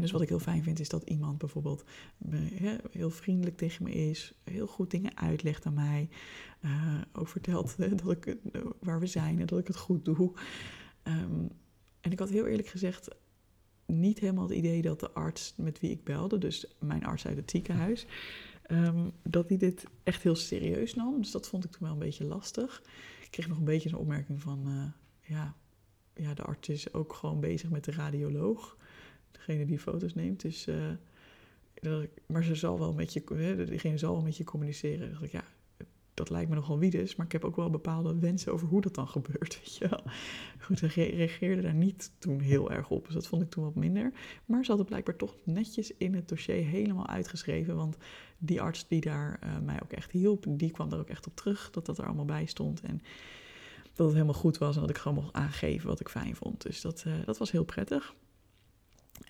dus 0.00 0.10
wat 0.10 0.22
ik 0.22 0.28
heel 0.28 0.38
fijn 0.38 0.62
vind, 0.62 0.80
is 0.80 0.88
dat 0.88 1.02
iemand 1.02 1.38
bijvoorbeeld 1.38 1.84
heel 2.90 3.10
vriendelijk 3.10 3.56
tegen 3.56 3.84
me 3.84 3.92
is, 3.92 4.32
heel 4.44 4.66
goed 4.66 4.90
dingen 4.90 5.16
uitlegt 5.16 5.66
aan 5.66 5.74
mij, 5.74 6.08
uh, 6.60 7.00
ook 7.12 7.28
vertelt 7.28 7.76
dat 7.78 8.10
ik, 8.10 8.36
waar 8.80 9.00
we 9.00 9.06
zijn 9.06 9.40
en 9.40 9.46
dat 9.46 9.58
ik 9.58 9.66
het 9.66 9.76
goed 9.76 10.04
doe. 10.04 10.32
Um, 11.02 11.48
en 12.00 12.12
ik 12.12 12.18
had 12.18 12.28
heel 12.28 12.46
eerlijk 12.46 12.68
gezegd 12.68 13.08
niet 13.86 14.18
helemaal 14.18 14.48
het 14.48 14.56
idee 14.56 14.82
dat 14.82 15.00
de 15.00 15.10
arts 15.10 15.54
met 15.56 15.80
wie 15.80 15.90
ik 15.90 16.04
belde, 16.04 16.38
dus 16.38 16.76
mijn 16.78 17.04
arts 17.04 17.26
uit 17.26 17.36
het 17.36 17.50
ziekenhuis, 17.50 18.06
um, 18.70 19.12
dat 19.22 19.48
hij 19.48 19.58
dit 19.58 19.84
echt 20.02 20.22
heel 20.22 20.34
serieus 20.34 20.94
nam. 20.94 21.20
Dus 21.20 21.30
dat 21.30 21.48
vond 21.48 21.64
ik 21.64 21.70
toen 21.70 21.82
wel 21.82 21.92
een 21.92 21.98
beetje 21.98 22.24
lastig. 22.24 22.82
Ik 23.22 23.30
kreeg 23.30 23.48
nog 23.48 23.58
een 23.58 23.64
beetje 23.64 23.88
een 23.88 23.96
opmerking 23.96 24.42
van, 24.42 24.68
uh, 24.68 24.84
ja, 25.20 25.54
ja, 26.14 26.34
de 26.34 26.42
arts 26.42 26.68
is 26.68 26.92
ook 26.92 27.12
gewoon 27.12 27.40
bezig 27.40 27.70
met 27.70 27.84
de 27.84 27.92
radioloog 27.92 28.76
degene 29.32 29.66
die 29.66 29.78
foto's 29.78 30.14
neemt. 30.14 30.40
Dus, 30.40 30.68
maar 32.26 32.44
ze 32.44 32.54
zal 32.54 32.78
wel 32.78 32.92
met 32.92 33.12
je, 33.12 33.64
diegene 33.68 33.98
zal 33.98 34.12
wel 34.12 34.22
met 34.22 34.36
je 34.36 34.44
communiceren. 34.44 35.10
dacht 35.10 35.22
ik, 35.22 35.32
ja, 35.32 35.44
dat 36.18 36.30
lijkt 36.30 36.48
me 36.48 36.54
nogal 36.54 36.78
wiedes, 36.78 37.16
maar 37.16 37.26
ik 37.26 37.32
heb 37.32 37.44
ook 37.44 37.56
wel 37.56 37.70
bepaalde 37.70 38.18
wensen 38.18 38.52
over 38.52 38.68
hoe 38.68 38.80
dat 38.80 38.94
dan 38.94 39.08
gebeurt, 39.18 39.58
weet 39.58 39.76
je. 39.76 39.88
Goed, 40.60 40.78
ze 40.78 40.86
reageerde 40.86 41.62
daar 41.62 41.74
niet 41.74 42.10
toen 42.18 42.40
heel 42.40 42.70
erg 42.70 42.90
op, 42.90 43.04
dus 43.04 43.14
dat 43.14 43.26
vond 43.26 43.42
ik 43.42 43.50
toen 43.50 43.64
wat 43.64 43.74
minder. 43.74 44.12
Maar 44.44 44.62
ze 44.62 44.68
hadden 44.68 44.86
blijkbaar 44.86 45.16
toch 45.16 45.34
netjes 45.44 45.96
in 45.96 46.14
het 46.14 46.28
dossier 46.28 46.64
helemaal 46.64 47.06
uitgeschreven, 47.06 47.76
want 47.76 47.96
die 48.38 48.60
arts 48.60 48.88
die 48.88 49.00
daar 49.00 49.40
uh, 49.44 49.58
mij 49.58 49.82
ook 49.82 49.92
echt 49.92 50.10
hielp, 50.10 50.44
die 50.48 50.70
kwam 50.70 50.88
daar 50.88 51.00
ook 51.00 51.08
echt 51.08 51.26
op 51.26 51.36
terug, 51.36 51.70
dat 51.70 51.86
dat 51.86 51.98
er 51.98 52.06
allemaal 52.06 52.24
bij 52.24 52.46
stond. 52.46 52.80
En 52.80 53.00
dat 53.94 54.06
het 54.06 54.14
helemaal 54.14 54.40
goed 54.40 54.58
was 54.58 54.74
en 54.74 54.80
dat 54.80 54.90
ik 54.90 54.98
gewoon 54.98 55.22
mocht 55.22 55.32
aangeven 55.32 55.88
wat 55.88 56.00
ik 56.00 56.08
fijn 56.08 56.36
vond. 56.36 56.62
Dus 56.62 56.80
dat, 56.80 57.04
uh, 57.06 57.14
dat 57.24 57.38
was 57.38 57.50
heel 57.50 57.64
prettig. 57.64 58.14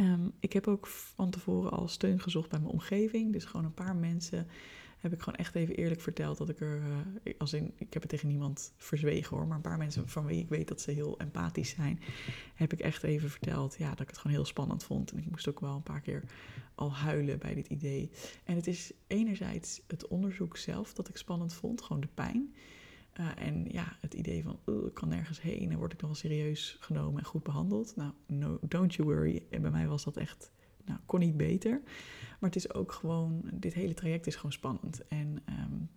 Um, 0.00 0.32
ik 0.40 0.52
heb 0.52 0.66
ook 0.66 0.86
van 0.86 1.30
tevoren 1.30 1.70
al 1.70 1.88
steun 1.88 2.20
gezocht 2.20 2.48
bij 2.48 2.58
mijn 2.58 2.72
omgeving. 2.72 3.32
Dus 3.32 3.44
gewoon 3.44 3.66
een 3.66 3.74
paar 3.74 3.96
mensen 3.96 4.46
heb 4.98 5.12
ik 5.12 5.18
gewoon 5.18 5.38
echt 5.38 5.54
even 5.54 5.74
eerlijk 5.74 6.00
verteld 6.00 6.38
dat 6.38 6.48
ik 6.48 6.60
er, 6.60 6.82
uh, 7.24 7.34
als 7.38 7.52
in, 7.52 7.72
ik 7.76 7.92
heb 7.92 8.02
het 8.02 8.10
tegen 8.10 8.28
niemand 8.28 8.72
verzwegen 8.76 9.36
hoor, 9.36 9.46
maar 9.46 9.56
een 9.56 9.62
paar 9.62 9.78
mensen 9.78 10.08
van 10.08 10.26
wie 10.26 10.40
ik 10.40 10.48
weet 10.48 10.68
dat 10.68 10.80
ze 10.80 10.90
heel 10.90 11.18
empathisch 11.18 11.70
zijn, 11.70 12.00
heb 12.54 12.72
ik 12.72 12.80
echt 12.80 13.02
even 13.02 13.30
verteld, 13.30 13.76
ja, 13.78 13.90
dat 13.90 14.00
ik 14.00 14.08
het 14.08 14.18
gewoon 14.18 14.36
heel 14.36 14.44
spannend 14.44 14.84
vond. 14.84 15.12
En 15.12 15.18
ik 15.18 15.30
moest 15.30 15.48
ook 15.48 15.60
wel 15.60 15.74
een 15.74 15.82
paar 15.82 16.00
keer 16.00 16.22
al 16.74 16.92
huilen 16.92 17.38
bij 17.38 17.54
dit 17.54 17.66
idee. 17.66 18.10
En 18.44 18.56
het 18.56 18.66
is 18.66 18.92
enerzijds 19.06 19.80
het 19.86 20.08
onderzoek 20.08 20.56
zelf 20.56 20.92
dat 20.92 21.08
ik 21.08 21.16
spannend 21.16 21.54
vond, 21.54 21.82
gewoon 21.82 22.02
de 22.02 22.08
pijn. 22.14 22.54
Uh, 23.20 23.26
en 23.36 23.64
ja, 23.70 23.96
het 24.00 24.14
idee 24.14 24.42
van, 24.42 24.58
ik 24.86 24.94
kan 24.94 25.08
nergens 25.08 25.40
heen 25.40 25.70
en 25.70 25.78
word 25.78 25.92
ik 25.92 26.00
nog 26.00 26.10
wel 26.10 26.18
serieus 26.18 26.76
genomen 26.80 27.18
en 27.18 27.26
goed 27.26 27.42
behandeld. 27.42 27.96
Nou, 27.96 28.12
no, 28.26 28.58
don't 28.62 28.94
you 28.94 29.08
worry. 29.08 29.42
En 29.50 29.62
bij 29.62 29.70
mij 29.70 29.88
was 29.88 30.04
dat 30.04 30.16
echt, 30.16 30.50
nou, 30.84 30.98
kon 31.06 31.20
niet 31.20 31.36
beter. 31.36 31.80
Maar 32.40 32.50
het 32.50 32.56
is 32.56 32.72
ook 32.74 32.92
gewoon, 32.92 33.50
dit 33.52 33.74
hele 33.74 33.94
traject 33.94 34.26
is 34.26 34.36
gewoon 34.36 34.52
spannend. 34.52 35.06
En 35.08 35.42
um, 35.48 35.90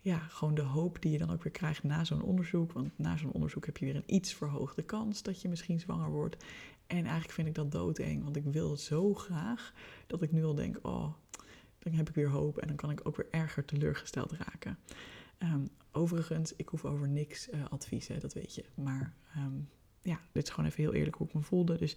ja, 0.00 0.18
gewoon 0.18 0.54
de 0.54 0.62
hoop 0.62 1.02
die 1.02 1.12
je 1.12 1.18
dan 1.18 1.30
ook 1.30 1.42
weer 1.42 1.52
krijgt 1.52 1.82
na 1.82 2.04
zo'n 2.04 2.22
onderzoek. 2.22 2.72
Want 2.72 2.98
na 2.98 3.16
zo'n 3.16 3.32
onderzoek 3.32 3.66
heb 3.66 3.76
je 3.76 3.84
weer 3.84 3.96
een 3.96 4.14
iets 4.14 4.34
verhoogde 4.34 4.82
kans 4.82 5.22
dat 5.22 5.42
je 5.42 5.48
misschien 5.48 5.80
zwanger 5.80 6.10
wordt. 6.10 6.36
En 6.86 7.04
eigenlijk 7.04 7.32
vind 7.32 7.48
ik 7.48 7.54
dat 7.54 7.72
doodeng, 7.72 8.22
want 8.22 8.36
ik 8.36 8.44
wil 8.44 8.70
het 8.70 8.80
zo 8.80 9.14
graag 9.14 9.72
dat 10.06 10.22
ik 10.22 10.32
nu 10.32 10.44
al 10.44 10.54
denk, 10.54 10.78
oh, 10.82 11.14
dan 11.78 11.92
heb 11.92 12.08
ik 12.08 12.14
weer 12.14 12.28
hoop 12.28 12.58
en 12.58 12.66
dan 12.66 12.76
kan 12.76 12.90
ik 12.90 13.00
ook 13.02 13.16
weer 13.16 13.28
erger 13.30 13.64
teleurgesteld 13.64 14.32
raken. 14.32 14.78
Um, 15.38 15.68
overigens, 15.94 16.56
ik 16.56 16.68
hoef 16.68 16.84
over 16.84 17.08
niks 17.08 17.48
advies, 17.68 18.08
hè, 18.08 18.18
dat 18.18 18.32
weet 18.32 18.54
je. 18.54 18.64
Maar 18.74 19.14
um, 19.36 19.68
ja, 20.02 20.20
dit 20.32 20.42
is 20.42 20.50
gewoon 20.50 20.70
even 20.70 20.82
heel 20.82 20.94
eerlijk 20.94 21.16
hoe 21.16 21.26
ik 21.26 21.34
me 21.34 21.42
voelde. 21.42 21.76
Dus 21.76 21.96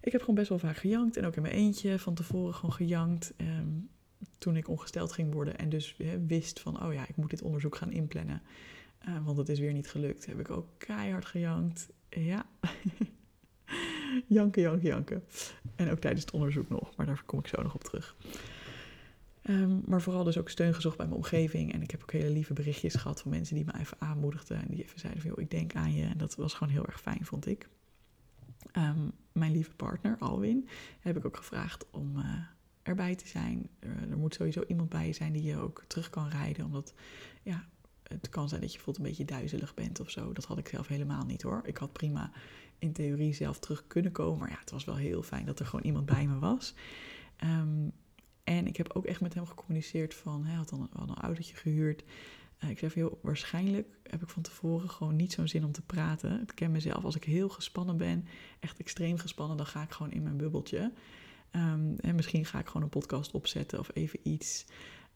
ik 0.00 0.12
heb 0.12 0.20
gewoon 0.20 0.34
best 0.34 0.48
wel 0.48 0.58
vaak 0.58 0.76
gejankt 0.76 1.16
en 1.16 1.26
ook 1.26 1.36
in 1.36 1.42
mijn 1.42 1.54
eentje 1.54 1.98
van 1.98 2.14
tevoren 2.14 2.54
gewoon 2.54 2.74
gejankt. 2.74 3.34
Um, 3.36 3.88
toen 4.38 4.56
ik 4.56 4.68
ongesteld 4.68 5.12
ging 5.12 5.32
worden 5.32 5.58
en 5.58 5.68
dus 5.68 5.96
wist 6.26 6.60
van, 6.60 6.84
oh 6.84 6.92
ja, 6.92 7.08
ik 7.08 7.16
moet 7.16 7.30
dit 7.30 7.42
onderzoek 7.42 7.76
gaan 7.76 7.92
inplannen. 7.92 8.42
Uh, 9.08 9.24
want 9.24 9.36
het 9.36 9.48
is 9.48 9.58
weer 9.58 9.72
niet 9.72 9.88
gelukt. 9.88 10.26
Heb 10.26 10.40
ik 10.40 10.50
ook 10.50 10.66
keihard 10.78 11.24
gejankt. 11.24 11.88
Ja. 12.08 12.46
janken, 14.26 14.62
janken, 14.62 14.88
janken. 14.88 15.24
En 15.76 15.90
ook 15.90 15.98
tijdens 15.98 16.24
het 16.24 16.34
onderzoek 16.34 16.68
nog, 16.68 16.96
maar 16.96 17.06
daar 17.06 17.22
kom 17.26 17.38
ik 17.38 17.46
zo 17.46 17.62
nog 17.62 17.74
op 17.74 17.84
terug. 17.84 18.16
Um, 19.48 19.82
maar 19.86 20.02
vooral 20.02 20.24
dus 20.24 20.38
ook 20.38 20.50
steun 20.50 20.74
gezocht 20.74 20.96
bij 20.96 21.06
mijn 21.06 21.18
omgeving. 21.18 21.72
En 21.72 21.82
ik 21.82 21.90
heb 21.90 22.02
ook 22.02 22.12
hele 22.12 22.30
lieve 22.30 22.52
berichtjes 22.52 22.94
gehad 22.94 23.20
van 23.20 23.30
mensen 23.30 23.54
die 23.54 23.64
me 23.64 23.78
even 23.78 23.96
aanmoedigden. 24.00 24.56
En 24.56 24.66
die 24.68 24.82
even 24.82 25.00
zeiden 25.00 25.22
van, 25.22 25.30
joh, 25.30 25.40
ik 25.40 25.50
denk 25.50 25.74
aan 25.74 25.94
je. 25.94 26.04
En 26.04 26.18
dat 26.18 26.34
was 26.34 26.54
gewoon 26.54 26.72
heel 26.72 26.86
erg 26.86 27.00
fijn, 27.00 27.24
vond 27.24 27.46
ik. 27.46 27.68
Um, 28.72 29.12
mijn 29.32 29.52
lieve 29.52 29.74
partner, 29.74 30.16
Alwin, 30.18 30.68
heb 31.00 31.16
ik 31.16 31.24
ook 31.24 31.36
gevraagd 31.36 31.90
om 31.90 32.16
uh, 32.16 32.24
erbij 32.82 33.14
te 33.14 33.28
zijn. 33.28 33.68
Er, 33.78 34.10
er, 34.10 34.18
moet 34.18 34.34
sowieso 34.34 34.64
iemand 34.66 34.88
bij 34.88 35.12
zijn 35.12 35.32
die 35.32 35.42
je 35.42 35.58
ook 35.58 35.84
terug 35.86 36.10
kan 36.10 36.28
rijden. 36.28 36.64
Omdat, 36.64 36.94
ja, 37.42 37.64
het 38.02 38.28
kan 38.28 38.48
zijn 38.48 38.60
dat 38.60 38.70
je 38.70 38.76
bijvoorbeeld 38.76 39.06
een 39.06 39.10
beetje 39.10 39.34
duizelig 39.34 39.74
bent 39.74 40.00
of 40.00 40.10
zo. 40.10 40.32
Dat 40.32 40.44
had 40.44 40.58
ik 40.58 40.68
zelf 40.68 40.86
helemaal 40.86 41.24
niet 41.24 41.42
hoor. 41.42 41.60
Ik 41.64 41.76
had 41.76 41.92
prima 41.92 42.30
in 42.78 42.92
theorie 42.92 43.34
zelf 43.34 43.58
terug 43.58 43.86
kunnen 43.86 44.12
komen. 44.12 44.38
Maar 44.38 44.50
ja, 44.50 44.58
het 44.58 44.70
was 44.70 44.84
wel 44.84 44.96
heel 44.96 45.22
fijn 45.22 45.46
dat 45.46 45.60
er 45.60 45.66
gewoon 45.66 45.84
iemand 45.84 46.06
bij 46.06 46.26
me 46.26 46.38
was. 46.38 46.74
Um, 47.44 47.92
en 48.44 48.66
ik 48.66 48.76
heb 48.76 48.92
ook 48.92 49.04
echt 49.04 49.20
met 49.20 49.34
hem 49.34 49.46
gecommuniceerd 49.46 50.14
van, 50.14 50.44
hij 50.44 50.54
had 50.54 50.68
dan 50.68 50.88
wel 50.92 51.08
een 51.08 51.14
autootje 51.14 51.56
gehuurd. 51.56 52.04
Uh, 52.64 52.70
ik 52.70 52.78
zei 52.78 52.90
van, 52.90 53.18
waarschijnlijk 53.22 53.98
heb 54.02 54.22
ik 54.22 54.28
van 54.28 54.42
tevoren 54.42 54.90
gewoon 54.90 55.16
niet 55.16 55.32
zo'n 55.32 55.48
zin 55.48 55.64
om 55.64 55.72
te 55.72 55.82
praten. 55.82 56.40
Ik 56.42 56.52
ken 56.54 56.70
mezelf, 56.70 57.04
als 57.04 57.16
ik 57.16 57.24
heel 57.24 57.48
gespannen 57.48 57.96
ben, 57.96 58.26
echt 58.60 58.78
extreem 58.78 59.18
gespannen, 59.18 59.56
dan 59.56 59.66
ga 59.66 59.82
ik 59.82 59.90
gewoon 59.90 60.12
in 60.12 60.22
mijn 60.22 60.36
bubbeltje. 60.36 60.92
En 61.50 62.14
misschien 62.14 62.44
ga 62.44 62.58
ik 62.58 62.66
gewoon 62.66 62.82
een 62.82 62.88
podcast 62.88 63.30
opzetten 63.30 63.78
of 63.78 63.90
even 63.92 64.18
iets 64.22 64.64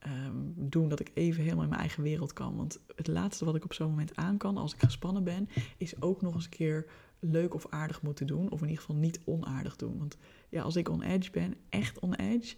um, 0.07 0.53
doen 0.57 0.89
dat 0.89 1.01
ik 1.01 1.11
even 1.15 1.43
helemaal 1.43 1.63
in 1.63 1.69
mijn 1.69 1.81
eigen 1.81 2.03
wereld 2.03 2.33
kan. 2.33 2.57
Want 2.57 2.81
het 2.97 3.07
laatste 3.07 3.45
wat 3.45 3.55
ik 3.55 3.65
op 3.65 3.73
zo'n 3.73 3.91
moment 3.91 4.17
aan 4.17 4.37
kan, 4.37 4.57
als 4.57 4.75
ik 4.75 4.81
gespannen 4.81 5.25
ben, 5.25 5.49
is 5.77 6.03
ook 6.03 6.23
nog 6.23 6.35
eens 6.35 6.45
een 6.45 6.51
keer 6.51 6.87
leuk 7.19 7.55
of 7.55 7.67
aardig 7.71 8.03
moeten 8.03 8.27
doen. 8.27 8.51
Of 8.51 8.61
in 8.61 8.69
ieder 8.69 8.85
geval 8.85 9.01
niet 9.01 9.21
onaardig 9.25 9.77
doen. 9.77 9.99
Want 9.99 10.17
ja, 10.49 10.63
als 10.63 10.77
ik 10.77 10.89
on 10.89 11.03
edge 11.03 11.31
ben, 11.31 11.55
echt 11.69 11.99
on 11.99 12.15
edge 12.15 12.57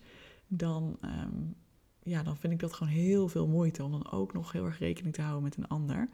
dan, 0.53 0.99
um, 1.05 1.55
ja, 2.03 2.23
dan 2.23 2.37
vind 2.37 2.53
ik 2.53 2.59
dat 2.59 2.73
gewoon 2.73 2.93
heel 2.93 3.29
veel 3.29 3.47
moeite 3.47 3.85
om 3.85 3.91
dan 3.91 4.11
ook 4.11 4.33
nog 4.33 4.53
heel 4.53 4.65
erg 4.65 4.79
rekening 4.79 5.15
te 5.15 5.23
houden 5.23 5.43
met 5.43 5.57
een 5.57 5.69
ander. 5.69 6.09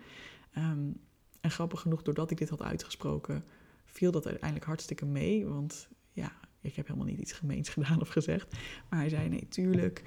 Um, 0.58 1.00
en 1.40 1.50
grappig 1.50 1.80
genoeg, 1.80 2.02
doordat 2.02 2.30
ik 2.30 2.38
dit 2.38 2.48
had 2.48 2.62
uitgesproken, 2.62 3.44
viel 3.84 4.10
dat 4.10 4.26
uiteindelijk 4.26 4.66
hartstikke 4.66 5.06
mee. 5.06 5.46
Want 5.46 5.88
ja, 6.12 6.32
ik 6.60 6.76
heb 6.76 6.86
helemaal 6.86 7.08
niet 7.08 7.18
iets 7.18 7.32
gemeens 7.32 7.68
gedaan 7.78 8.00
of 8.00 8.08
gezegd. 8.08 8.56
Maar 8.88 8.98
hij 8.98 9.08
zei: 9.08 9.28
nee, 9.28 9.48
tuurlijk, 9.48 10.02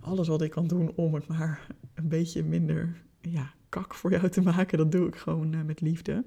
alles 0.00 0.28
wat 0.28 0.42
ik 0.42 0.50
kan 0.50 0.66
doen 0.66 0.92
om 0.94 1.14
het 1.14 1.26
maar 1.26 1.66
een 1.94 2.08
beetje 2.08 2.44
minder 2.44 3.02
ja, 3.20 3.54
kak 3.68 3.94
voor 3.94 4.10
jou 4.10 4.28
te 4.28 4.42
maken, 4.42 4.78
dat 4.78 4.92
doe 4.92 5.08
ik 5.08 5.16
gewoon 5.16 5.52
uh, 5.52 5.62
met 5.62 5.80
liefde. 5.80 6.24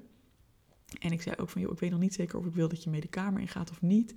En 0.98 1.12
ik 1.12 1.22
zei 1.22 1.36
ook 1.36 1.48
van, 1.48 1.60
joh, 1.60 1.72
ik 1.72 1.78
weet 1.78 1.90
nog 1.90 2.00
niet 2.00 2.14
zeker 2.14 2.38
of 2.38 2.46
ik 2.46 2.54
wil 2.54 2.68
dat 2.68 2.84
je 2.84 2.90
mee 2.90 3.00
de 3.00 3.08
kamer 3.08 3.40
ingaat 3.40 3.70
of 3.70 3.82
niet 3.82 4.14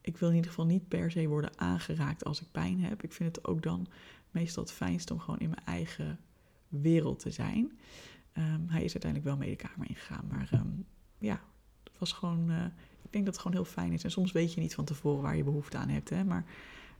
ik 0.00 0.16
wil 0.16 0.28
in 0.28 0.34
ieder 0.34 0.50
geval 0.50 0.66
niet 0.66 0.88
per 0.88 1.10
se 1.10 1.26
worden 1.26 1.58
aangeraakt 1.58 2.24
als 2.24 2.40
ik 2.40 2.50
pijn 2.52 2.80
heb. 2.80 3.02
Ik 3.02 3.12
vind 3.12 3.36
het 3.36 3.46
ook 3.46 3.62
dan 3.62 3.86
meestal 4.30 4.62
het 4.62 4.72
fijnst 4.72 5.10
om 5.10 5.18
gewoon 5.18 5.40
in 5.40 5.48
mijn 5.48 5.64
eigen 5.64 6.18
wereld 6.68 7.18
te 7.18 7.30
zijn. 7.30 7.78
Um, 8.34 8.68
hij 8.68 8.84
is 8.84 8.92
uiteindelijk 8.92 9.24
wel 9.24 9.36
mee 9.36 9.50
de 9.50 9.56
kamer 9.56 9.88
ingegaan, 9.88 10.24
maar 10.28 10.50
um, 10.54 10.86
ja, 11.18 11.40
het 11.84 11.98
was 11.98 12.12
gewoon, 12.12 12.50
uh, 12.50 12.64
ik 13.02 13.12
denk 13.12 13.24
dat 13.24 13.34
het 13.34 13.42
gewoon 13.42 13.56
heel 13.56 13.72
fijn 13.72 13.92
is. 13.92 14.04
En 14.04 14.10
soms 14.10 14.32
weet 14.32 14.54
je 14.54 14.60
niet 14.60 14.74
van 14.74 14.84
tevoren 14.84 15.22
waar 15.22 15.36
je 15.36 15.44
behoefte 15.44 15.76
aan 15.76 15.88
hebt, 15.88 16.10
hè, 16.10 16.24
maar 16.24 16.44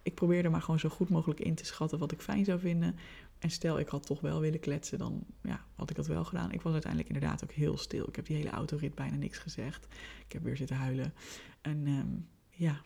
ik 0.02 0.14
probeerde 0.14 0.48
maar 0.48 0.62
gewoon 0.62 0.80
zo 0.80 0.88
goed 0.88 1.08
mogelijk 1.08 1.40
in 1.40 1.54
te 1.54 1.64
schatten 1.64 1.98
wat 1.98 2.12
ik 2.12 2.20
fijn 2.20 2.44
zou 2.44 2.58
vinden. 2.58 2.96
En 3.38 3.50
stel, 3.50 3.78
ik 3.78 3.88
had 3.88 4.06
toch 4.06 4.20
wel 4.20 4.40
willen 4.40 4.60
kletsen, 4.60 4.98
dan 4.98 5.24
ja, 5.42 5.64
had 5.74 5.90
ik 5.90 5.96
dat 5.96 6.06
wel 6.06 6.24
gedaan. 6.24 6.52
Ik 6.52 6.62
was 6.62 6.72
uiteindelijk 6.72 7.14
inderdaad 7.14 7.44
ook 7.44 7.52
heel 7.52 7.76
stil. 7.76 8.08
Ik 8.08 8.16
heb 8.16 8.26
die 8.26 8.36
hele 8.36 8.50
autorit 8.50 8.94
bijna 8.94 9.16
niks 9.16 9.38
gezegd. 9.38 9.86
Ik 10.26 10.32
heb 10.32 10.42
weer 10.42 10.56
zitten 10.56 10.76
huilen. 10.76 11.14
En 11.60 11.86
um, 11.86 12.28
ja, 12.58 12.80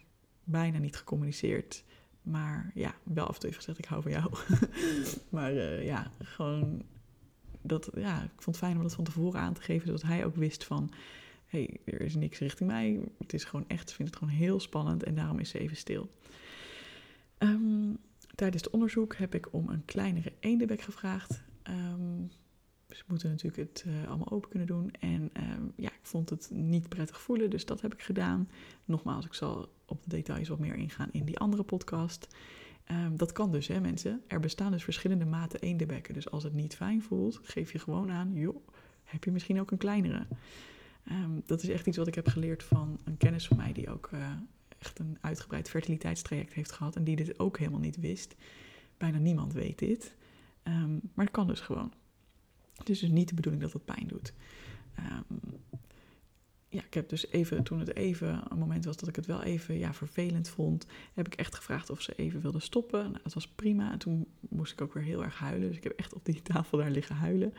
bijna 0.44 0.78
niet 0.78 0.96
gecommuniceerd. 0.96 1.84
Maar 2.22 2.70
ja, 2.74 2.94
wel 3.02 3.26
af 3.26 3.34
en 3.34 3.40
toe 3.40 3.48
even 3.48 3.62
gezegd, 3.62 3.78
ik 3.78 3.84
hou 3.84 4.02
van 4.02 4.10
jou. 4.10 4.34
maar 5.28 5.52
uh, 5.52 5.84
ja, 5.84 6.12
gewoon 6.18 6.82
dat, 7.62 7.90
ja, 7.94 8.22
ik 8.22 8.42
vond 8.42 8.56
het 8.56 8.64
fijn 8.64 8.76
om 8.76 8.82
dat 8.82 8.94
van 8.94 9.04
tevoren 9.04 9.40
aan 9.40 9.54
te 9.54 9.62
geven, 9.62 9.86
zodat 9.86 10.02
hij 10.02 10.24
ook 10.24 10.36
wist 10.36 10.64
van, 10.64 10.90
hey, 11.46 11.80
er 11.84 12.00
is 12.00 12.14
niks 12.14 12.38
richting 12.38 12.70
mij. 12.70 13.00
Het 13.18 13.32
is 13.32 13.44
gewoon 13.44 13.68
echt, 13.68 13.90
ik 13.90 13.96
vind 13.96 14.08
het 14.08 14.18
gewoon 14.18 14.34
heel 14.34 14.60
spannend 14.60 15.02
en 15.02 15.14
daarom 15.14 15.38
is 15.38 15.50
ze 15.50 15.58
even 15.58 15.76
stil. 15.76 16.10
Um, 17.38 17.98
tijdens 18.34 18.62
het 18.62 18.72
onderzoek 18.72 19.16
heb 19.16 19.34
ik 19.34 19.52
om 19.52 19.68
een 19.68 19.84
kleinere 19.84 20.32
eendebek 20.40 20.80
gevraagd. 20.80 21.42
Um, 21.70 22.30
ze 22.92 23.02
moeten 23.06 23.30
natuurlijk 23.30 23.56
het 23.56 23.84
uh, 23.86 24.08
allemaal 24.08 24.30
open 24.30 24.50
kunnen 24.50 24.68
doen. 24.68 24.90
En 24.90 25.30
uh, 25.36 25.42
ja, 25.76 25.88
ik 25.88 26.00
vond 26.02 26.30
het 26.30 26.50
niet 26.52 26.88
prettig 26.88 27.20
voelen, 27.20 27.50
dus 27.50 27.64
dat 27.64 27.80
heb 27.80 27.94
ik 27.94 28.02
gedaan. 28.02 28.48
Nogmaals, 28.84 29.24
ik 29.24 29.34
zal 29.34 29.72
op 29.86 30.02
de 30.02 30.08
details 30.08 30.48
wat 30.48 30.58
meer 30.58 30.74
ingaan 30.74 31.08
in 31.12 31.24
die 31.24 31.38
andere 31.38 31.62
podcast. 31.62 32.36
Um, 32.90 33.16
dat 33.16 33.32
kan 33.32 33.52
dus, 33.52 33.66
hè 33.66 33.80
mensen. 33.80 34.22
Er 34.26 34.40
bestaan 34.40 34.72
dus 34.72 34.84
verschillende 34.84 35.24
maten 35.24 35.60
eendenbekken. 35.60 36.14
Dus 36.14 36.30
als 36.30 36.42
het 36.42 36.52
niet 36.52 36.76
fijn 36.76 37.02
voelt, 37.02 37.40
geef 37.42 37.72
je 37.72 37.78
gewoon 37.78 38.10
aan, 38.10 38.32
joh, 38.34 38.66
heb 39.04 39.24
je 39.24 39.30
misschien 39.30 39.60
ook 39.60 39.70
een 39.70 39.78
kleinere. 39.78 40.26
Um, 41.10 41.42
dat 41.46 41.62
is 41.62 41.68
echt 41.68 41.86
iets 41.86 41.96
wat 41.96 42.06
ik 42.06 42.14
heb 42.14 42.28
geleerd 42.28 42.62
van 42.62 43.00
een 43.04 43.16
kennis 43.16 43.46
van 43.46 43.56
mij 43.56 43.72
die 43.72 43.90
ook 43.90 44.10
uh, 44.14 44.30
echt 44.78 44.98
een 44.98 45.18
uitgebreid 45.20 45.70
fertiliteitstraject 45.70 46.52
heeft 46.52 46.72
gehad 46.72 46.96
en 46.96 47.04
die 47.04 47.16
dit 47.16 47.38
ook 47.38 47.58
helemaal 47.58 47.80
niet 47.80 48.00
wist. 48.00 48.34
Bijna 48.96 49.18
niemand 49.18 49.52
weet 49.52 49.78
dit. 49.78 50.14
Maar 51.14 51.24
het 51.24 51.30
kan 51.30 51.46
dus 51.46 51.60
gewoon. 51.60 51.92
Het 52.82 52.90
is 52.90 53.00
dus 53.00 53.10
niet 53.10 53.28
de 53.28 53.34
bedoeling 53.34 53.62
dat 53.62 53.72
het 53.72 53.84
pijn 53.84 54.06
doet. 54.06 54.32
Um, 54.98 55.40
ja, 56.68 56.82
ik 56.84 56.94
heb 56.94 57.08
dus 57.08 57.30
even, 57.30 57.62
toen 57.62 57.78
het 57.78 57.96
even 57.96 58.42
een 58.48 58.58
moment 58.58 58.84
was 58.84 58.96
dat 58.96 59.08
ik 59.08 59.16
het 59.16 59.26
wel 59.26 59.42
even 59.42 59.78
ja, 59.78 59.94
vervelend 59.94 60.48
vond, 60.48 60.86
heb 61.14 61.26
ik 61.26 61.34
echt 61.34 61.54
gevraagd 61.54 61.90
of 61.90 62.02
ze 62.02 62.14
even 62.14 62.40
wilde 62.40 62.60
stoppen. 62.60 63.02
Nou, 63.02 63.22
dat 63.22 63.34
was 63.34 63.48
prima. 63.48 63.92
En 63.92 63.98
toen 63.98 64.26
moest 64.48 64.72
ik 64.72 64.80
ook 64.80 64.94
weer 64.94 65.02
heel 65.02 65.24
erg 65.24 65.38
huilen. 65.38 65.68
Dus 65.68 65.76
ik 65.76 65.82
heb 65.82 65.92
echt 65.92 66.14
op 66.14 66.24
die 66.24 66.42
tafel 66.52 66.78
daar 66.78 66.90
liggen 66.90 67.16
huilen. 67.16 67.54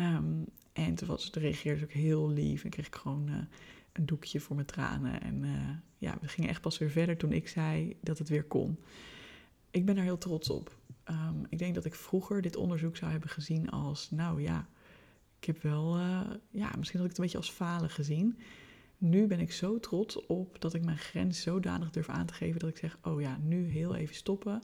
Um, 0.00 0.44
en 0.72 0.94
toen 0.94 1.08
was, 1.08 1.30
reageerde 1.32 1.78
ze 1.78 1.84
ook 1.84 1.92
heel 1.92 2.30
lief. 2.30 2.64
En 2.64 2.70
kreeg 2.70 2.86
ik 2.86 2.94
gewoon 2.94 3.28
uh, 3.28 3.36
een 3.92 4.06
doekje 4.06 4.40
voor 4.40 4.54
mijn 4.54 4.66
tranen. 4.66 5.22
En 5.22 5.42
uh, 5.42 5.70
ja, 5.98 6.18
we 6.20 6.28
gingen 6.28 6.50
echt 6.50 6.60
pas 6.60 6.78
weer 6.78 6.90
verder 6.90 7.16
toen 7.16 7.32
ik 7.32 7.48
zei 7.48 7.96
dat 8.00 8.18
het 8.18 8.28
weer 8.28 8.44
kon. 8.44 8.78
Ik 9.70 9.84
ben 9.84 9.94
daar 9.94 10.04
heel 10.04 10.18
trots 10.18 10.50
op. 10.50 10.78
Um, 11.10 11.46
ik 11.48 11.58
denk 11.58 11.74
dat 11.74 11.84
ik 11.84 11.94
vroeger 11.94 12.42
dit 12.42 12.56
onderzoek 12.56 12.96
zou 12.96 13.10
hebben 13.10 13.30
gezien 13.30 13.70
als, 13.70 14.10
nou 14.10 14.42
ja, 14.42 14.68
ik 15.38 15.44
heb 15.44 15.62
wel, 15.62 15.98
uh, 15.98 16.20
ja, 16.50 16.70
misschien 16.78 17.00
had 17.00 17.08
ik 17.10 17.16
het 17.16 17.18
een 17.18 17.24
beetje 17.24 17.38
als 17.38 17.50
falen 17.50 17.90
gezien. 17.90 18.38
Nu 18.98 19.26
ben 19.26 19.40
ik 19.40 19.52
zo 19.52 19.78
trots 19.78 20.26
op 20.26 20.60
dat 20.60 20.74
ik 20.74 20.84
mijn 20.84 20.98
grens 20.98 21.40
zodanig 21.40 21.90
durf 21.90 22.08
aan 22.08 22.26
te 22.26 22.34
geven 22.34 22.60
dat 22.60 22.68
ik 22.68 22.76
zeg, 22.76 22.98
oh 23.02 23.20
ja, 23.20 23.38
nu 23.42 23.68
heel 23.68 23.94
even 23.94 24.14
stoppen. 24.14 24.62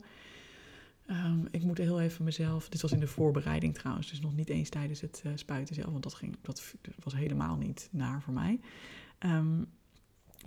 Um, 1.09 1.47
ik 1.51 1.63
moet 1.63 1.77
heel 1.77 2.01
even 2.01 2.23
mezelf. 2.25 2.69
Dit 2.69 2.81
was 2.81 2.91
in 2.91 2.99
de 2.99 3.07
voorbereiding 3.07 3.73
trouwens, 3.73 4.09
dus 4.09 4.19
nog 4.19 4.35
niet 4.35 4.49
eens 4.49 4.69
tijdens 4.69 5.01
het 5.01 5.23
uh, 5.25 5.31
spuiten 5.35 5.75
zelf, 5.75 5.91
want 5.91 6.03
dat, 6.03 6.13
ging, 6.13 6.37
dat 6.41 6.73
was 7.03 7.15
helemaal 7.15 7.57
niet 7.57 7.89
naar 7.91 8.21
voor 8.21 8.33
mij. 8.33 8.59
Maar 9.19 9.67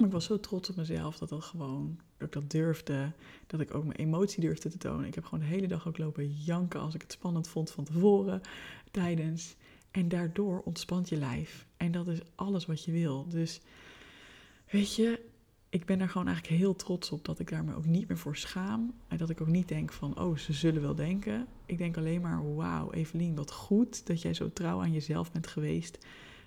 ik 0.04 0.12
was 0.12 0.25
zo 0.25 0.40
trots 0.40 0.71
op 0.71 0.76
mezelf 0.76 1.19
dat 1.19 1.28
dat 1.28 1.45
gewoon, 1.45 1.99
dat 2.16 2.26
ik 2.26 2.33
dat 2.33 2.50
durfde, 2.50 3.12
dat 3.47 3.61
ik 3.61 3.75
ook 3.75 3.85
mijn 3.85 3.99
emotie 3.99 4.40
durfde 4.40 4.69
te 4.69 4.78
tonen. 4.78 5.07
Ik 5.07 5.14
heb 5.14 5.25
gewoon 5.25 5.45
de 5.45 5.50
hele 5.50 5.66
dag 5.66 5.88
ook 5.88 5.99
lopen 5.99 6.33
janken 6.33 6.80
als 6.80 6.95
ik 6.95 7.02
het 7.02 7.12
spannend 7.12 7.49
vond 7.49 7.71
van 7.71 7.85
tevoren, 7.85 8.40
tijdens. 8.90 9.57
En 9.90 10.09
daardoor 10.09 10.62
ontspant 10.64 11.09
je 11.09 11.16
lijf. 11.16 11.66
En 11.76 11.92
dat 11.92 12.09
is 12.09 12.19
alles 12.35 12.66
wat 12.66 12.85
je 12.85 12.92
wil. 12.92 13.28
Dus 13.28 13.61
weet 14.71 14.95
je, 14.95 15.21
ik 15.69 15.85
ben 15.85 16.00
er 16.00 16.09
gewoon 16.09 16.26
eigenlijk 16.26 16.59
heel 16.59 16.76
trots 16.76 17.11
op 17.11 17.25
dat 17.25 17.38
ik 17.38 17.50
daar 17.50 17.64
me 17.64 17.75
ook 17.75 17.87
niet 17.87 18.09
meer 18.09 18.19
voor 18.19 18.37
schaam. 18.37 18.95
En 19.09 19.16
dat 19.16 19.30
ik 19.30 19.40
ook 19.40 19.47
niet 19.47 19.69
denk 19.69 19.92
van, 19.92 20.21
oh, 20.21 20.37
ze 20.37 20.52
zullen 20.52 20.83
wel 20.83 20.95
denken. 20.95 21.47
Ik 21.66 21.78
denk 21.78 21.97
alleen 21.97 22.21
maar, 22.21 22.54
wauw, 22.54 22.92
Evelien, 22.92 23.35
wat 23.35 23.52
goed 23.52 24.07
dat 24.07 24.23
jij 24.23 24.35
zo 24.35 24.52
trouw 24.52 24.80
aan 24.80 24.92
jezelf 24.92 25.33
bent 25.33 25.47
geweest. 25.47 25.99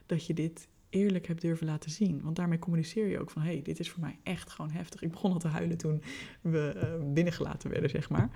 Dat 0.05 0.25
je 0.25 0.33
dit 0.33 0.67
eerlijk 0.93 1.27
hebt 1.27 1.41
durven 1.41 1.65
laten 1.65 1.91
zien. 1.91 2.21
Want 2.21 2.35
daarmee 2.35 2.59
communiceer 2.59 3.07
je 3.07 3.19
ook 3.19 3.29
van, 3.29 3.41
hey, 3.41 3.61
dit 3.61 3.79
is 3.79 3.89
voor 3.89 3.99
mij 4.01 4.19
echt 4.23 4.49
gewoon 4.49 4.71
heftig. 4.71 5.01
Ik 5.01 5.11
begon 5.11 5.31
al 5.31 5.39
te 5.39 5.47
huilen 5.47 5.77
toen 5.77 6.01
we 6.41 6.73
uh, 6.75 7.13
binnengelaten 7.13 7.69
werden, 7.69 7.89
zeg 7.89 8.09
maar. 8.09 8.29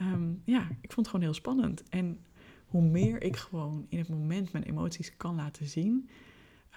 Um, 0.00 0.42
ja, 0.44 0.60
ik 0.80 0.92
vond 0.92 0.96
het 0.96 1.08
gewoon 1.08 1.24
heel 1.24 1.34
spannend. 1.34 1.82
En 1.88 2.18
hoe 2.66 2.82
meer 2.82 3.22
ik 3.22 3.36
gewoon 3.36 3.86
in 3.88 3.98
het 3.98 4.08
moment 4.08 4.52
mijn 4.52 4.64
emoties 4.64 5.16
kan 5.16 5.34
laten 5.34 5.66
zien 5.66 6.08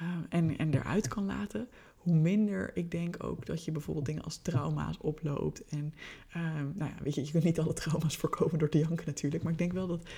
uh, 0.01 0.07
en, 0.29 0.57
en 0.57 0.73
eruit 0.73 1.07
kan 1.07 1.25
laten, 1.25 1.67
hoe 1.95 2.15
minder 2.15 2.71
ik 2.73 2.91
denk 2.91 3.23
ook 3.23 3.45
dat 3.45 3.65
je 3.65 3.71
bijvoorbeeld 3.71 4.05
dingen 4.05 4.23
als 4.23 4.37
trauma's 4.37 4.97
oploopt. 5.01 5.65
En 5.65 5.93
uh, 6.35 6.43
nou 6.53 6.91
ja, 6.91 7.03
weet 7.03 7.15
je, 7.15 7.25
je 7.25 7.31
kunt 7.31 7.43
niet 7.43 7.59
alle 7.59 7.73
trauma's 7.73 8.15
voorkomen 8.17 8.59
door 8.59 8.69
te 8.69 8.77
janken 8.77 9.05
natuurlijk. 9.05 9.43
Maar 9.43 9.51
ik 9.51 9.57
denk 9.57 9.73
wel 9.73 9.87
dat 9.87 10.09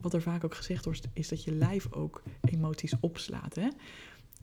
wat 0.00 0.14
er 0.14 0.22
vaak 0.22 0.44
ook 0.44 0.54
gezegd 0.54 0.84
wordt, 0.84 1.08
is 1.12 1.28
dat 1.28 1.44
je 1.44 1.52
lijf 1.52 1.92
ook 1.92 2.22
emoties 2.40 2.94
opslaat. 3.00 3.54
Hè? 3.54 3.68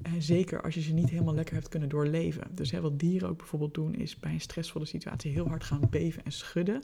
Uh, 0.06 0.14
zeker 0.20 0.62
als 0.62 0.74
je 0.74 0.82
ze 0.82 0.94
niet 0.94 1.10
helemaal 1.10 1.36
lekker 1.36 1.56
hebt 1.56 1.70
kunnen 1.70 1.90
doorleven. 1.90 2.48
Dus 2.52 2.72
wat 2.72 3.00
dieren 3.00 3.30
ook 3.30 3.38
bijvoorbeeld 3.38 3.74
doen, 3.74 3.96
is 3.96 4.20
bij 4.20 4.32
een 4.32 4.42
stressvolle 4.42 4.86
situatie 4.86 5.32
heel 5.32 5.48
hard 5.48 5.64
gaan 5.64 5.88
beven 5.90 6.24
en 6.24 6.32
schudden. 6.32 6.84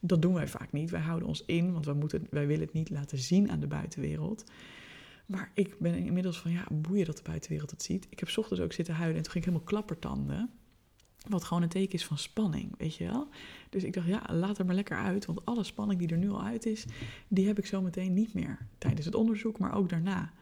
Dat 0.00 0.22
doen 0.22 0.34
wij 0.34 0.48
vaak 0.48 0.72
niet. 0.72 0.90
Wij 0.90 1.00
houden 1.00 1.28
ons 1.28 1.44
in, 1.46 1.72
want 1.72 1.84
wij, 1.84 1.94
moeten, 1.94 2.26
wij 2.30 2.46
willen 2.46 2.64
het 2.64 2.72
niet 2.72 2.90
laten 2.90 3.18
zien 3.18 3.50
aan 3.50 3.60
de 3.60 3.66
buitenwereld. 3.66 4.44
Maar 5.26 5.50
ik 5.54 5.78
ben 5.78 5.94
inmiddels 5.94 6.38
van, 6.38 6.50
ja, 6.50 6.66
boeien 6.72 7.06
dat 7.06 7.16
de 7.16 7.22
buitenwereld 7.22 7.70
het 7.70 7.82
ziet. 7.82 8.06
Ik 8.10 8.18
heb 8.18 8.28
ochtends 8.36 8.62
ook 8.62 8.72
zitten 8.72 8.94
huilen 8.94 9.16
en 9.16 9.22
toen 9.22 9.32
ging 9.32 9.44
ik 9.44 9.50
helemaal 9.50 9.70
klappertanden. 9.70 10.50
Wat 11.28 11.44
gewoon 11.44 11.62
een 11.62 11.68
teken 11.68 11.94
is 11.94 12.06
van 12.06 12.18
spanning, 12.18 12.74
weet 12.78 12.96
je 12.96 13.06
wel. 13.06 13.28
Dus 13.70 13.84
ik 13.84 13.92
dacht, 13.92 14.06
ja, 14.06 14.22
laat 14.32 14.58
er 14.58 14.66
maar 14.66 14.74
lekker 14.74 14.96
uit. 14.96 15.26
Want 15.26 15.44
alle 15.44 15.64
spanning 15.64 15.98
die 15.98 16.08
er 16.08 16.18
nu 16.18 16.30
al 16.30 16.42
uit 16.42 16.66
is, 16.66 16.84
die 17.28 17.46
heb 17.46 17.58
ik 17.58 17.66
zo 17.66 17.82
meteen 17.82 18.14
niet 18.14 18.34
meer. 18.34 18.58
Tijdens 18.78 19.06
het 19.06 19.14
onderzoek, 19.14 19.58
maar 19.58 19.74
ook 19.74 19.88
daarna. 19.88 20.32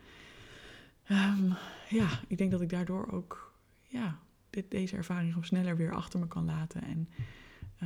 Ehm, 1.07 1.51
ja, 1.89 2.09
ik 2.29 2.39
denk 2.39 2.51
dat 2.51 2.61
ik 2.61 2.69
daardoor 2.69 3.13
ook 3.13 3.55
ja, 3.83 4.19
dit, 4.51 4.71
deze 4.71 4.97
ervaring 4.97 5.29
gewoon 5.29 5.45
sneller 5.45 5.77
weer 5.77 5.95
achter 5.95 6.19
me 6.21 6.29
kan 6.29 6.45
laten. 6.45 6.83
En 6.83 7.09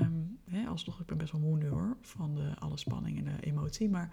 um, 0.02 0.38
hè, 0.44 0.66
alsnog, 0.66 1.00
ik 1.00 1.06
ben 1.06 1.18
best 1.18 1.32
wel 1.32 1.40
moe 1.40 1.56
nu 1.56 1.68
hoor, 1.68 1.96
van 2.00 2.34
de, 2.34 2.54
alle 2.58 2.76
spanning 2.76 3.18
en 3.18 3.24
de 3.24 3.46
emotie. 3.46 3.88
Maar 3.88 4.10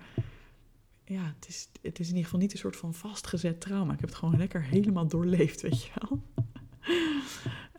ja, 1.03 1.23
het 1.35 1.47
is, 1.47 1.69
het 1.81 1.99
is 1.99 2.05
in 2.05 2.13
ieder 2.13 2.23
geval 2.23 2.39
niet 2.39 2.51
een 2.51 2.57
soort 2.57 2.75
van 2.75 2.93
vastgezet 2.93 3.61
trauma. 3.61 3.93
Ik 3.93 3.99
heb 3.99 4.09
het 4.09 4.17
gewoon 4.17 4.37
lekker 4.37 4.63
helemaal 4.63 5.07
doorleefd, 5.07 5.61
weet 5.61 5.83
je 5.83 5.91
wel. 5.99 6.23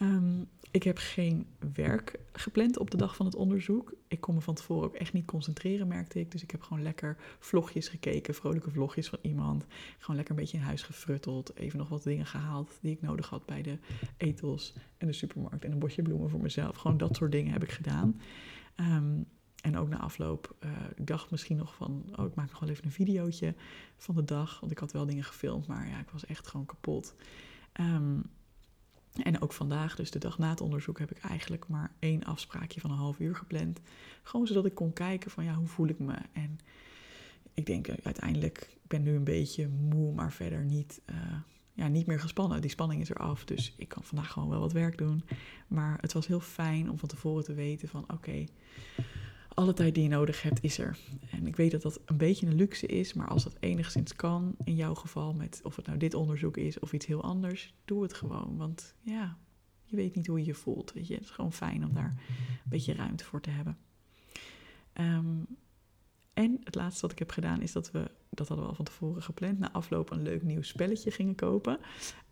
um, 0.01 0.49
ik 0.77 0.83
heb 0.83 0.99
geen 0.99 1.47
werk 1.75 2.19
gepland 2.33 2.79
op 2.79 2.91
de 2.91 2.97
dag 2.97 3.17
van 3.17 3.27
het 3.27 3.35
onderzoek. 3.35 3.95
Ik 4.09 4.21
kon 4.21 4.35
me 4.35 4.41
van 4.41 4.55
tevoren 4.55 4.85
ook 4.85 4.95
echt 4.95 5.13
niet 5.13 5.25
concentreren, 5.25 5.89
merkte 5.89 6.21
ik. 6.21 6.31
Dus 6.31 6.43
ik 6.43 6.51
heb 6.51 6.63
gewoon 6.63 6.83
lekker 6.83 7.17
vlogjes 7.39 7.89
gekeken, 7.89 8.35
vrolijke 8.35 8.71
vlogjes 8.71 9.09
van 9.09 9.19
iemand. 9.23 9.65
Gewoon 9.99 10.17
lekker 10.17 10.35
een 10.35 10.41
beetje 10.41 10.57
in 10.57 10.63
huis 10.63 10.83
gefrutteld. 10.83 11.57
Even 11.57 11.79
nog 11.79 11.89
wat 11.89 12.03
dingen 12.03 12.27
gehaald 12.27 12.79
die 12.81 12.93
ik 12.93 13.03
nodig 13.03 13.29
had 13.29 13.47
bij 13.47 13.63
de 13.63 13.79
etels 14.17 14.75
en 14.99 15.07
de 15.07 15.13
supermarkt. 15.13 15.65
En 15.65 15.73
een 15.73 15.79
bosje 15.79 16.03
bloemen 16.03 16.31
voor 16.31 16.41
mezelf. 16.41 16.77
Gewoon 16.77 16.97
dat 16.97 17.17
soort 17.17 17.33
dingen 17.33 17.53
heb 17.53 17.63
ik 17.63 17.71
gedaan. 17.71 18.21
Um, 18.77 19.27
en 19.61 19.77
ook 19.77 19.89
na 19.89 19.99
afloop, 19.99 20.57
uh, 20.65 20.71
ik 20.95 21.07
dacht 21.07 21.31
misschien 21.31 21.57
nog 21.57 21.75
van, 21.75 22.05
oh, 22.17 22.27
ik 22.27 22.35
maak 22.35 22.51
nog 22.51 22.61
wel 22.61 22.69
even 22.69 22.85
een 22.85 22.91
videootje 22.91 23.55
van 23.97 24.15
de 24.15 24.25
dag. 24.25 24.61
Want 24.61 24.73
ik 24.73 24.79
had 24.79 24.93
wel 24.93 25.07
dingen 25.07 25.25
gefilmd, 25.25 25.67
maar 25.67 25.89
ja, 25.89 25.99
ik 25.99 26.11
was 26.11 26.27
echt 26.27 26.47
gewoon 26.47 26.67
kapot. 26.67 27.15
Um, 27.81 28.23
en 29.25 29.41
ook 29.41 29.53
vandaag, 29.53 29.97
dus 29.97 30.11
de 30.11 30.19
dag 30.19 30.39
na 30.39 30.51
het 30.51 30.61
onderzoek, 30.61 30.99
heb 30.99 31.11
ik 31.11 31.19
eigenlijk 31.19 31.69
maar 31.69 31.93
één 31.99 32.25
afspraakje 32.25 32.81
van 32.81 32.91
een 32.91 32.97
half 32.97 33.19
uur 33.19 33.37
gepland. 33.37 33.81
Gewoon 34.23 34.47
zodat 34.47 34.67
ik 34.67 34.75
kon 34.75 34.93
kijken 34.93 35.31
van 35.31 35.45
ja, 35.45 35.55
hoe 35.55 35.67
voel 35.67 35.89
ik 35.89 35.99
me? 35.99 36.15
En 36.33 36.59
ik 37.55 37.67
denk 37.67 37.89
uh, 37.89 37.95
uiteindelijk, 38.03 38.59
ik 38.59 38.89
ben 38.89 39.03
nu 39.03 39.15
een 39.15 39.25
beetje 39.25 39.69
moe, 39.69 40.15
maar 40.15 40.33
verder 40.33 40.65
niet, 40.65 41.01
uh, 41.11 41.17
ja, 41.73 41.89
niet 41.89 42.07
meer 42.07 42.21
gespannen. 42.21 42.61
Die 42.61 42.71
spanning 42.71 43.01
is 43.01 43.11
eraf, 43.11 43.45
dus 43.45 43.75
ik 43.77 43.89
kan 43.89 44.03
vandaag 44.03 44.31
gewoon 44.33 44.49
wel 44.49 44.61
wat 44.61 44.73
werk 44.73 44.99
doen. 44.99 45.25
Maar 45.67 45.99
het 46.01 46.13
was 46.13 46.27
heel 46.27 46.41
fijn 46.41 46.91
om 46.91 46.99
van 46.99 47.09
tevoren 47.09 47.45
te 47.45 47.55
weten 47.55 47.89
van 47.89 48.05
oké, 48.13 48.45
alle 49.57 49.73
tijd 49.73 49.95
die 49.95 50.03
je 50.03 50.09
nodig 50.09 50.43
hebt 50.43 50.63
is 50.63 50.79
er. 50.79 50.99
En 51.31 51.47
ik 51.47 51.57
weet 51.57 51.71
dat 51.71 51.83
dat 51.83 52.01
een 52.05 52.17
beetje 52.17 52.47
een 52.47 52.55
luxe 52.55 52.87
is, 52.87 53.13
maar 53.13 53.29
als 53.29 53.45
dat 53.45 53.57
enigszins 53.61 54.17
kan, 54.17 54.55
in 54.65 54.75
jouw 54.75 54.95
geval, 54.95 55.33
met 55.33 55.61
of 55.63 55.77
het 55.77 55.87
nou 55.87 55.99
dit 55.99 56.15
onderzoek 56.15 56.57
is 56.57 56.79
of 56.79 56.93
iets 56.93 57.07
heel 57.07 57.23
anders, 57.23 57.75
doe 57.85 58.03
het 58.03 58.15
gewoon. 58.15 58.57
Want 58.57 58.95
ja, 59.01 59.37
je 59.85 59.97
weet 59.97 60.15
niet 60.15 60.27
hoe 60.27 60.39
je 60.39 60.45
je 60.45 60.55
voelt. 60.55 60.93
Weet 60.93 61.07
je? 61.07 61.15
Het 61.15 61.23
is 61.23 61.31
gewoon 61.31 61.53
fijn 61.53 61.85
om 61.85 61.95
daar 61.95 62.15
een 62.39 62.71
beetje 62.71 62.95
ruimte 62.95 63.25
voor 63.25 63.41
te 63.41 63.51
hebben. 63.51 63.79
Um, 64.95 65.47
en 66.33 66.61
het 66.65 66.75
laatste 66.75 67.01
wat 67.01 67.13
ik 67.13 67.19
heb 67.19 67.31
gedaan 67.31 67.63
is 67.63 67.73
dat 67.73 67.91
we, 67.91 68.11
dat 68.31 68.49
hadden 68.49 68.65
we 68.65 68.71
al 68.71 68.77
van 68.77 68.85
tevoren 68.85 69.23
gepland, 69.23 69.59
na 69.59 69.73
afloop 69.73 70.11
een 70.11 70.23
leuk 70.23 70.43
nieuw 70.43 70.63
spelletje 70.63 71.11
gingen 71.11 71.35
kopen. 71.35 71.79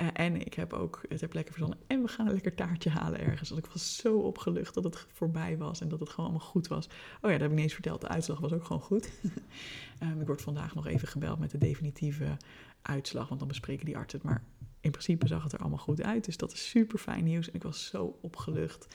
Uh, 0.02 0.08
en 0.12 0.46
ik 0.46 0.54
heb 0.54 0.72
ook 0.72 1.02
het 1.08 1.20
heb 1.20 1.32
lekker 1.32 1.52
verzonnen. 1.52 1.78
En 1.86 2.02
we 2.02 2.08
gaan 2.08 2.26
een 2.26 2.32
lekker 2.32 2.54
taartje 2.54 2.90
halen 2.90 3.20
ergens. 3.20 3.50
Want 3.50 3.64
ik 3.64 3.72
was 3.72 3.96
zo 3.96 4.18
opgelucht 4.18 4.74
dat 4.74 4.84
het 4.84 5.06
voorbij 5.12 5.56
was 5.58 5.80
en 5.80 5.88
dat 5.88 6.00
het 6.00 6.08
gewoon 6.08 6.30
allemaal 6.30 6.48
goed 6.48 6.66
was. 6.66 6.86
Oh 6.86 6.90
ja, 7.20 7.30
dat 7.30 7.40
heb 7.40 7.50
ik 7.50 7.54
niet 7.54 7.64
eens 7.64 7.72
verteld. 7.72 8.00
De 8.00 8.08
uitslag 8.08 8.38
was 8.38 8.52
ook 8.52 8.64
gewoon 8.64 8.82
goed. 8.82 9.10
um, 10.02 10.20
ik 10.20 10.26
word 10.26 10.42
vandaag 10.42 10.74
nog 10.74 10.86
even 10.86 11.08
gebeld 11.08 11.38
met 11.38 11.50
de 11.50 11.58
definitieve 11.58 12.36
uitslag, 12.82 13.28
want 13.28 13.40
dan 13.40 13.48
bespreken 13.48 13.86
die 13.86 13.96
artsen 13.96 14.18
het. 14.18 14.28
Maar 14.28 14.44
in 14.80 14.90
principe 14.90 15.26
zag 15.26 15.42
het 15.42 15.52
er 15.52 15.58
allemaal 15.58 15.78
goed 15.78 16.02
uit. 16.02 16.24
Dus 16.24 16.36
dat 16.36 16.52
is 16.52 16.68
super 16.68 16.98
fijn 16.98 17.24
nieuws. 17.24 17.48
En 17.48 17.54
ik 17.54 17.62
was 17.62 17.86
zo 17.86 18.18
opgelucht. 18.22 18.86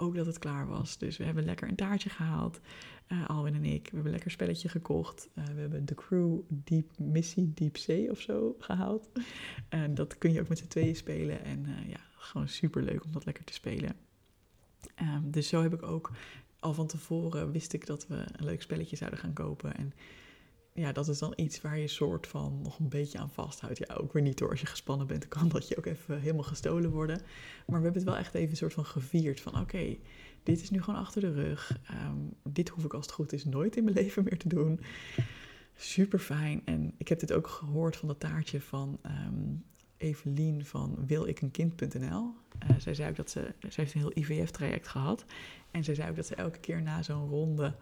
Ook 0.00 0.14
dat 0.14 0.26
het 0.26 0.38
klaar 0.38 0.68
was. 0.68 0.98
Dus 0.98 1.16
we 1.16 1.24
hebben 1.24 1.44
lekker 1.44 1.68
een 1.68 1.76
taartje 1.76 2.10
gehaald. 2.10 2.60
Uh, 3.08 3.28
Alwin 3.28 3.54
en 3.54 3.64
ik. 3.64 3.84
We 3.84 3.94
hebben 3.94 4.12
lekker 4.12 4.30
spelletje 4.30 4.68
gekocht. 4.68 5.28
Uh, 5.34 5.44
we 5.44 5.60
hebben 5.60 5.84
de 5.84 5.94
crew 5.94 6.38
Deep 6.48 6.98
Missie 6.98 7.52
Deep 7.54 7.76
Sea 7.76 8.10
of 8.10 8.20
zo 8.20 8.56
gehaald. 8.58 9.10
En 9.68 9.94
dat 9.94 10.18
kun 10.18 10.32
je 10.32 10.40
ook 10.40 10.48
met 10.48 10.58
z'n 10.58 10.66
tweeën 10.66 10.96
spelen. 10.96 11.44
En 11.44 11.66
uh, 11.66 11.88
ja, 11.88 12.00
gewoon 12.16 12.48
super 12.48 12.82
leuk 12.82 13.04
om 13.04 13.12
dat 13.12 13.24
lekker 13.24 13.44
te 13.44 13.52
spelen. 13.52 13.96
Um, 15.00 15.30
dus 15.30 15.48
zo 15.48 15.62
heb 15.62 15.74
ik 15.74 15.82
ook 15.82 16.10
al 16.60 16.74
van 16.74 16.86
tevoren 16.86 17.52
wist 17.52 17.72
ik 17.72 17.86
dat 17.86 18.06
we 18.06 18.14
een 18.14 18.44
leuk 18.44 18.62
spelletje 18.62 18.96
zouden 18.96 19.18
gaan 19.18 19.32
kopen. 19.32 19.76
En 19.76 19.92
ja, 20.78 20.92
dat 20.92 21.08
is 21.08 21.18
dan 21.18 21.32
iets 21.36 21.60
waar 21.60 21.78
je 21.78 21.88
soort 21.88 22.26
van 22.26 22.60
nog 22.62 22.78
een 22.78 22.88
beetje 22.88 23.18
aan 23.18 23.30
vasthoudt. 23.30 23.78
Ja, 23.78 23.94
ook 23.94 24.12
weer 24.12 24.22
niet 24.22 24.38
door 24.38 24.50
als 24.50 24.60
je 24.60 24.66
gespannen 24.66 25.06
bent, 25.06 25.28
kan 25.38 25.48
dat 25.48 25.68
je 25.68 25.76
ook 25.76 25.86
even 25.86 26.20
helemaal 26.20 26.42
gestolen 26.42 26.90
worden. 26.90 27.16
Maar 27.66 27.78
we 27.78 27.84
hebben 27.84 27.92
het 27.92 28.10
wel 28.10 28.16
echt 28.16 28.34
even 28.34 28.50
een 28.50 28.56
soort 28.56 28.72
van 28.72 28.84
gevierd 28.84 29.40
van 29.40 29.60
oké, 29.60 29.96
dit 30.42 30.60
is 30.60 30.70
nu 30.70 30.82
gewoon 30.82 31.00
achter 31.00 31.20
de 31.20 31.32
rug. 31.32 31.78
Um, 31.90 32.34
dit 32.42 32.68
hoef 32.68 32.84
ik 32.84 32.94
als 32.94 33.06
het 33.06 33.14
goed 33.14 33.32
is 33.32 33.44
nooit 33.44 33.76
in 33.76 33.84
mijn 33.84 33.96
leven 33.96 34.24
meer 34.24 34.38
te 34.38 34.48
doen. 34.48 34.80
Super 35.76 36.18
fijn. 36.18 36.62
En 36.64 36.94
ik 36.96 37.08
heb 37.08 37.20
dit 37.20 37.32
ook 37.32 37.46
gehoord 37.46 37.96
van 37.96 38.08
dat 38.08 38.20
taartje 38.20 38.60
van 38.60 38.98
um, 39.06 39.64
Evelien 39.96 40.64
van 40.64 40.98
wilikeenkind.nl. 41.06 42.34
Uh, 42.70 42.76
zij 42.78 42.94
zei 42.94 43.10
ook 43.10 43.16
dat 43.16 43.30
ze, 43.30 43.54
ze 43.68 43.80
heeft 43.80 43.94
een 43.94 44.00
heel 44.00 44.12
IVF-traject 44.14 44.88
gehad. 44.88 45.24
En 45.70 45.84
zij 45.84 45.94
zei 45.94 46.10
ook 46.10 46.16
dat 46.16 46.26
ze 46.26 46.34
elke 46.34 46.58
keer 46.58 46.82
na 46.82 47.02
zo'n 47.02 47.28
ronde 47.28 47.74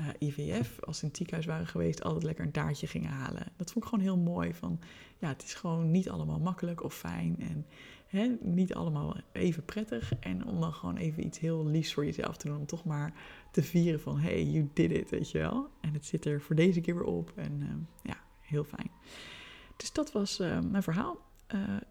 uh, 0.00 0.28
IVF, 0.28 0.80
als 0.80 0.96
ze 0.96 1.02
in 1.02 1.08
het 1.08 1.16
ziekenhuis 1.16 1.46
waren 1.46 1.66
geweest, 1.66 2.02
altijd 2.02 2.24
lekker 2.24 2.44
een 2.44 2.50
taartje 2.52 2.86
gingen 2.86 3.10
halen. 3.10 3.46
Dat 3.56 3.72
vond 3.72 3.84
ik 3.84 3.90
gewoon 3.90 4.04
heel 4.04 4.16
mooi. 4.16 4.54
Van, 4.54 4.80
ja, 5.18 5.28
het 5.28 5.42
is 5.42 5.54
gewoon 5.54 5.90
niet 5.90 6.10
allemaal 6.10 6.38
makkelijk 6.38 6.82
of 6.82 6.94
fijn 6.94 7.36
en 7.38 7.66
hè, 8.06 8.36
niet 8.40 8.74
allemaal 8.74 9.16
even 9.32 9.64
prettig. 9.64 10.12
En 10.20 10.46
om 10.46 10.60
dan 10.60 10.72
gewoon 10.72 10.96
even 10.96 11.26
iets 11.26 11.38
heel 11.38 11.66
liefs 11.66 11.94
voor 11.94 12.04
jezelf 12.04 12.36
te 12.36 12.46
doen, 12.46 12.58
om 12.58 12.66
toch 12.66 12.84
maar 12.84 13.12
te 13.50 13.62
vieren 13.62 14.00
van, 14.00 14.18
hey, 14.18 14.44
you 14.44 14.70
did 14.72 14.90
it, 14.90 15.10
weet 15.10 15.30
je 15.30 15.38
wel. 15.38 15.68
En 15.80 15.92
het 15.92 16.06
zit 16.06 16.24
er 16.24 16.40
voor 16.40 16.56
deze 16.56 16.80
keer 16.80 16.94
weer 16.94 17.04
op 17.04 17.32
en 17.36 17.60
uh, 17.60 17.68
ja, 18.02 18.16
heel 18.40 18.64
fijn. 18.64 18.90
Dus 19.76 19.92
dat 19.92 20.12
was 20.12 20.40
uh, 20.40 20.60
mijn 20.60 20.82
verhaal. 20.82 21.28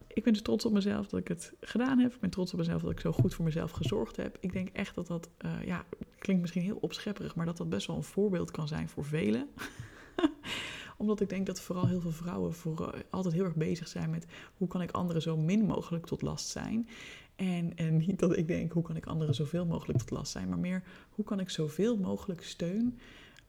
Ik 0.08 0.24
ben 0.24 0.34
dus 0.34 0.42
trots 0.42 0.66
op 0.66 0.72
mezelf 0.72 1.08
dat 1.08 1.20
ik 1.20 1.28
het 1.28 1.54
gedaan 1.62 2.00
heb. 2.00 2.14
Ik 2.14 2.20
ben 2.20 2.30
trots 2.30 2.52
op 2.52 2.60
mezelf 2.60 2.82
dat 2.82 2.92
ik 2.92 3.00
zo 3.00 3.12
goed 3.12 3.34
voor 3.34 3.46
mezelf 3.46 3.72
gezorgd 3.72 4.16
heb. 4.16 4.38
Ik 4.40 4.54
denk 4.54 4.70
echt 4.70 4.96
dat 4.96 5.08
dat, 5.08 5.30
ja, 5.66 5.86
klinkt 6.20 6.42
misschien 6.42 6.64
heel 6.64 6.78
opschepperig, 6.82 7.36
maar 7.36 7.46
dat 7.46 7.58
dat 7.58 7.70
best 7.70 7.88
wel 7.88 7.96
een 7.96 8.04
voorbeeld 8.04 8.52
kan 8.52 8.68
zijn 8.68 8.90
voor 8.90 9.06
velen. 9.06 9.48
Omdat 10.98 11.22
ik 11.22 11.30
denk 11.30 11.46
dat 11.46 11.62
vooral 11.62 11.88
heel 11.88 12.02
veel 12.02 12.12
vrouwen 12.12 12.54
voor, 12.54 12.92
uh, 12.96 13.02
altijd 13.10 13.34
heel 13.34 13.44
erg 13.44 13.56
bezig 13.56 13.88
zijn 13.88 14.10
met 14.10 14.26
hoe 14.58 14.68
kan 14.68 14.82
ik 14.82 14.92
anderen 14.92 15.22
zo 15.22 15.38
min 15.38 15.66
mogelijk 15.66 16.06
tot 16.06 16.22
last 16.22 16.48
zijn. 16.48 16.90
En, 17.36 17.72
en 17.76 17.98
niet 17.98 18.20
dat 18.20 18.38
ik 18.38 18.48
denk 18.48 18.72
hoe 18.72 18.84
kan 18.84 18.96
ik 18.96 19.06
anderen 19.06 19.36
zoveel 19.36 19.66
mogelijk 19.66 20.00
tot 20.00 20.10
last 20.12 20.32
zijn, 20.32 20.50
maar 20.50 20.60
meer 20.60 20.84
hoe 21.10 21.26
kan 21.26 21.40
ik 21.40 21.50
zoveel 21.50 21.98
mogelijk 21.98 22.44
steun 22.44 23.00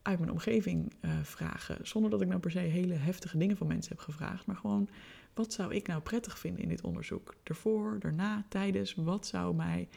uit 0.01 0.19
mijn 0.19 0.31
omgeving 0.31 0.93
vragen. 1.21 1.77
Zonder 1.87 2.11
dat 2.11 2.21
ik 2.21 2.27
nou 2.27 2.39
per 2.39 2.51
se 2.51 2.59
hele 2.59 2.93
heftige 2.93 3.37
dingen 3.37 3.57
van 3.57 3.67
mensen 3.67 3.95
heb 3.95 4.03
gevraagd, 4.03 4.45
maar 4.45 4.55
gewoon 4.55 4.89
wat 5.33 5.53
zou 5.53 5.73
ik 5.73 5.87
nou 5.87 6.01
prettig 6.01 6.39
vinden 6.39 6.63
in 6.63 6.69
dit 6.69 6.81
onderzoek? 6.81 7.35
Ervoor, 7.43 7.99
daarna, 7.99 8.45
tijdens, 8.49 8.95
wat 8.95 9.27
zou 9.27 9.55
mij 9.55 9.87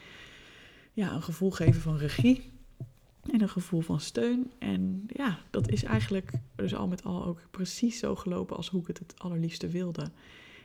ja, 0.92 1.12
een 1.12 1.22
gevoel 1.22 1.50
geven 1.50 1.80
van 1.80 1.96
regie 1.96 2.52
en 3.32 3.40
een 3.40 3.48
gevoel 3.48 3.80
van 3.80 4.00
steun? 4.00 4.52
En 4.58 5.04
ja, 5.06 5.38
dat 5.50 5.70
is 5.70 5.82
eigenlijk 5.82 6.32
dus 6.54 6.74
al 6.74 6.88
met 6.88 7.04
al 7.04 7.24
ook 7.24 7.40
precies 7.50 7.98
zo 7.98 8.16
gelopen 8.16 8.56
als 8.56 8.68
hoe 8.68 8.80
ik 8.80 8.87
het 8.87 8.98
het 8.98 9.18
allerliefste 9.18 9.68
wilde. 9.68 10.10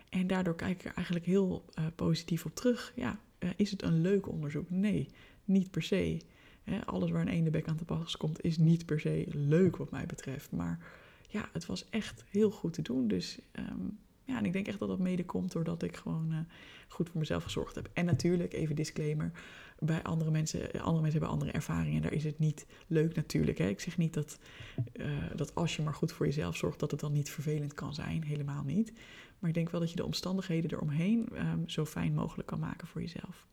En 0.10 0.28
daardoor 0.28 0.56
kijk 0.56 0.80
ik 0.80 0.86
er 0.86 0.94
eigenlijk 0.96 1.26
heel 1.26 1.66
uh, 1.80 1.86
positief 1.96 2.46
op 2.46 2.56
terug. 2.56 2.94
Ja, 2.96 3.20
uh, 3.40 3.50
is 3.56 3.72
het 3.72 3.84
een 3.84 4.02
leuk 4.02 4.28
onderzoek? 4.28 4.70
Nee, 4.70 5.08
niet 5.46 5.72
per 5.72 5.84
se. 5.84 6.22
Alles 6.86 7.12
waar 7.12 7.22
een 7.22 7.28
ene 7.28 7.50
bek 7.50 7.68
aan 7.68 7.76
te 7.76 7.86
pas 7.86 8.18
komt 8.18 8.44
is 8.44 8.58
niet 8.58 8.86
per 8.86 9.00
se 9.00 9.26
leuk 9.28 9.78
wat 9.78 9.92
mij 9.92 10.06
betreft. 10.06 10.52
Maar 10.52 10.80
ja, 11.28 11.50
het 11.54 11.66
was 11.66 11.90
echt 11.90 12.24
heel 12.30 12.52
goed 12.52 12.74
te 12.74 12.82
doen. 12.82 13.08
Dus 13.08 13.40
um, 13.54 13.98
ja, 14.30 14.38
en 14.38 14.46
ik 14.46 14.54
denk 14.54 14.68
echt 14.68 14.80
dat 14.80 14.88
dat 14.88 15.00
mede 15.00 15.26
komt 15.26 15.52
doordat 15.52 15.84
ik 15.84 15.96
gewoon 15.96 16.32
uh, 16.32 16.38
goed 16.88 17.10
voor 17.10 17.20
mezelf 17.20 17.44
gezorgd 17.44 17.76
heb. 17.76 17.90
En 17.94 18.06
natuurlijk, 18.06 18.54
even 18.54 18.76
disclaimer, 18.76 19.32
bij 19.80 20.04
andere 20.04 20.32
mensen, 20.32 20.62
andere 20.62 21.02
mensen 21.02 21.12
hebben 21.12 21.30
andere 21.30 21.52
ervaringen. 21.52 22.02
Daar 22.02 22.14
is 22.14 22.24
het 22.24 22.40
niet 22.40 22.66
leuk 22.88 23.16
natuurlijk. 23.16 23.58
Hè. 23.58 23.68
Ik 23.68 23.80
zeg 23.80 23.98
niet 23.98 24.14
dat, 24.14 24.40
uh, 24.94 25.08
dat 25.36 25.56
als 25.56 25.76
je 25.76 25.82
maar 25.82 25.94
goed 25.94 26.12
voor 26.12 26.26
jezelf 26.26 26.56
zorgt, 26.56 26.80
dat 26.80 26.92
het 26.92 27.00
dan 27.00 27.12
niet 27.12 27.30
vervelend 27.30 27.74
kan 27.74 27.94
zijn. 27.94 28.24
Helemaal 28.24 28.64
niet. 28.64 28.94
Maar 29.40 29.50
ik 29.50 29.56
denk 29.56 29.70
wel 29.70 29.80
dat 29.80 29.90
je 29.90 29.96
de 29.96 30.06
omstandigheden 30.06 30.72
eromheen 30.72 31.30
um, 31.34 31.70
zo 31.70 31.86
fijn 31.86 32.14
mogelijk 32.14 32.48
kan 32.48 32.60
maken 32.60 32.88
voor 32.88 33.02
jezelf. 33.02 33.48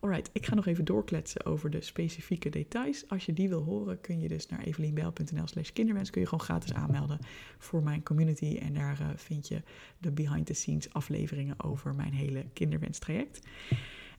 Alright, 0.00 0.30
ik 0.32 0.46
ga 0.46 0.54
nog 0.54 0.66
even 0.66 0.84
doorkletsen 0.84 1.46
over 1.46 1.70
de 1.70 1.80
specifieke 1.80 2.48
details. 2.48 3.08
Als 3.08 3.26
je 3.26 3.32
die 3.32 3.48
wil 3.48 3.62
horen, 3.62 4.00
kun 4.00 4.20
je 4.20 4.28
dus 4.28 4.46
naar 4.46 4.60
evelienbel.nl 4.60 5.46
slash 5.46 5.70
kinderwens. 5.70 6.10
Kun 6.10 6.20
je 6.20 6.26
gewoon 6.26 6.44
gratis 6.44 6.74
aanmelden 6.74 7.18
voor 7.58 7.82
mijn 7.82 8.02
community. 8.02 8.58
En 8.62 8.74
daar 8.74 9.00
uh, 9.00 9.08
vind 9.16 9.48
je 9.48 9.62
de 9.98 10.10
behind 10.10 10.46
the 10.46 10.52
scenes 10.52 10.92
afleveringen 10.92 11.64
over 11.64 11.94
mijn 11.94 12.12
hele 12.12 12.44
kinderwenstraject. 12.52 13.46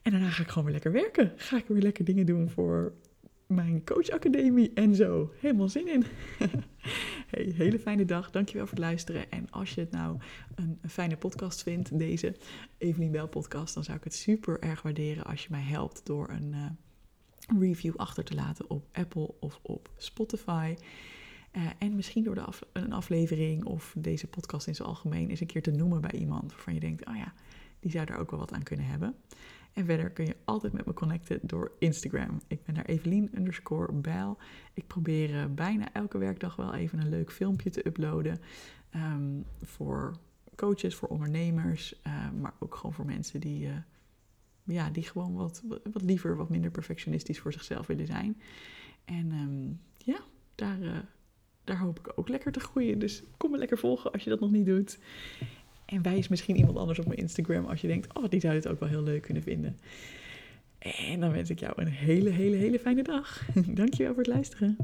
En 0.02 0.12
daarna 0.12 0.30
ga 0.30 0.42
ik 0.42 0.48
gewoon 0.48 0.64
weer 0.64 0.74
lekker 0.74 0.92
werken. 0.92 1.34
Ga 1.36 1.58
ik 1.58 1.66
weer 1.68 1.82
lekker 1.82 2.06
dingen 2.06 2.26
doen 2.26 2.50
voor 2.50 2.94
mijn 3.52 3.84
coachacademie 3.84 4.72
en 4.74 4.96
zo. 4.96 5.32
Helemaal 5.40 5.70
zin 5.70 5.88
in. 5.88 6.04
hey, 7.32 7.54
hele 7.56 7.80
fijne 7.80 8.06
dag. 8.06 8.32
Dankjewel 8.32 8.68
voor 8.68 8.78
het 8.78 8.86
luisteren. 8.86 9.32
En 9.32 9.50
als 9.50 9.74
je 9.74 9.82
het 9.82 9.92
nou 9.92 10.18
een, 10.56 10.80
fijne 10.88 11.18
podcast 11.18 11.64
vindt, 11.64 11.98
deze 11.98 12.36
Evelien 12.78 13.12
Bell 13.12 13.28
podcast, 13.28 13.74
dan 13.74 13.84
zou 13.84 13.98
ik 13.98 14.04
het 14.04 14.14
super 14.14 14.60
erg 14.60 14.82
waarderen 14.82 15.24
als 15.24 15.44
je 15.44 15.48
mij 15.52 15.62
helpt 15.62 16.06
door 16.06 16.30
een 16.30 16.54
uh, 16.54 17.60
review 17.60 17.96
achter 17.96 18.24
te 18.24 18.36
laten 18.36 18.70
op 18.70 18.88
Apple 18.92 19.34
of 19.40 19.60
op 19.62 19.90
Spotify. 19.98 20.76
Uh, 21.52 21.62
en 21.78 21.96
misschien 21.96 22.24
door 22.24 22.36
de 22.36 22.42
af, 22.42 22.62
een 22.74 22.94
aflevering 22.94 23.66
of 23.66 23.96
deze 23.98 24.28
podcast 24.28 24.68
in 24.68 24.76
zijn 24.76 24.88
algemeen 24.88 25.30
eens 25.30 25.40
een 25.40 25.48
keer 25.48 25.62
te 25.62 25.72
noemen 25.72 26.02
bij 26.02 26.12
iemand 26.12 26.52
waarvan 26.52 26.74
je 26.74 26.80
denkt, 26.80 27.06
oh 27.06 27.16
ja, 27.16 27.34
die 27.80 27.92
zou 27.92 28.06
daar 28.06 28.20
ook 28.20 28.32
wel 28.32 28.40
wat 28.40 28.54
aan 28.54 28.64
kunnen 28.64 28.86
hebben. 28.86 29.16
En 29.74 29.86
verder 29.86 30.10
kun 30.10 30.26
je 30.26 30.36
altijd 30.46 30.74
met 30.74 30.86
me 30.86 30.94
connecten 30.94 31.40
door 31.42 31.72
Instagram. 31.80 32.42
Ik 32.48 32.64
ben 32.64 32.76
daar 32.76 32.86
Evelien 32.86 33.32
underscore 33.36 33.94
Bijl. 33.94 34.38
Ik 34.74 34.88
probeer 34.88 35.30
uh, 35.30 35.46
bijna 35.46 35.94
elke 35.94 36.18
werkdag 36.18 36.56
wel 36.56 36.74
even 36.74 37.00
een 37.00 37.10
leuk 37.10 37.32
filmpje 37.32 37.70
te 37.70 37.88
uploaden. 37.88 38.40
Um, 38.96 39.46
voor 39.62 40.18
coaches, 40.56 40.96
voor 40.96 41.08
ondernemers, 41.08 42.00
uh, 42.08 42.32
maar 42.32 42.54
ook 42.60 42.76
gewoon 42.76 42.94
voor 42.94 43.06
mensen 43.06 43.40
die, 43.40 43.68
uh, 43.68 43.74
ja, 44.64 44.90
die 44.90 45.04
gewoon 45.04 45.34
wat, 45.34 45.64
wat 45.68 46.02
liever, 46.02 46.36
wat 46.36 46.50
minder 46.50 46.72
perfectionistisch 46.72 47.40
voor 47.40 47.54
zichzelf 47.54 47.88
willen 47.88 48.06
zijn. 48.06 48.42
En 49.06 49.32
um, 49.32 49.80
ja, 49.98 50.20
daar, 50.56 51.06
daar 51.64 51.80
hoop 51.80 52.00
ik 52.00 52.12
ook 52.16 52.30
lekker 52.30 52.52
te 52.52 52.60
groeien. 52.60 53.00
Dus 53.00 53.24
kom 53.38 53.52
me 53.52 53.58
lekker 53.58 53.78
volgen 53.78 54.12
als 54.12 54.24
je 54.24 54.30
dat 54.30 54.40
nog 54.40 54.52
niet 54.52 54.66
doet. 54.66 55.00
En 55.92 56.02
wijs 56.02 56.28
misschien 56.28 56.58
iemand 56.58 56.78
anders 56.78 57.00
op 57.00 57.08
mijn 57.08 57.20
Instagram 57.20 57.66
als 57.66 57.82
je 57.82 57.88
denkt, 57.88 58.18
oh, 58.18 58.30
die 58.30 58.40
zou 58.40 58.54
het 58.56 58.68
ook 58.68 58.80
wel 58.80 58.90
heel 58.90 59.04
leuk 59.04 59.22
kunnen 59.22 59.44
vinden. 59.44 59.78
En 60.80 61.20
dan 61.20 61.32
wens 61.32 61.50
ik 61.50 61.60
jou 61.60 61.74
een 61.76 61.88
hele, 61.88 62.30
hele, 62.30 62.56
hele 62.56 62.80
fijne 62.80 63.04
dag. 63.04 63.46
Dankjewel 63.82 64.14
voor 64.14 64.24
het 64.24 64.34
luisteren. 64.34 64.78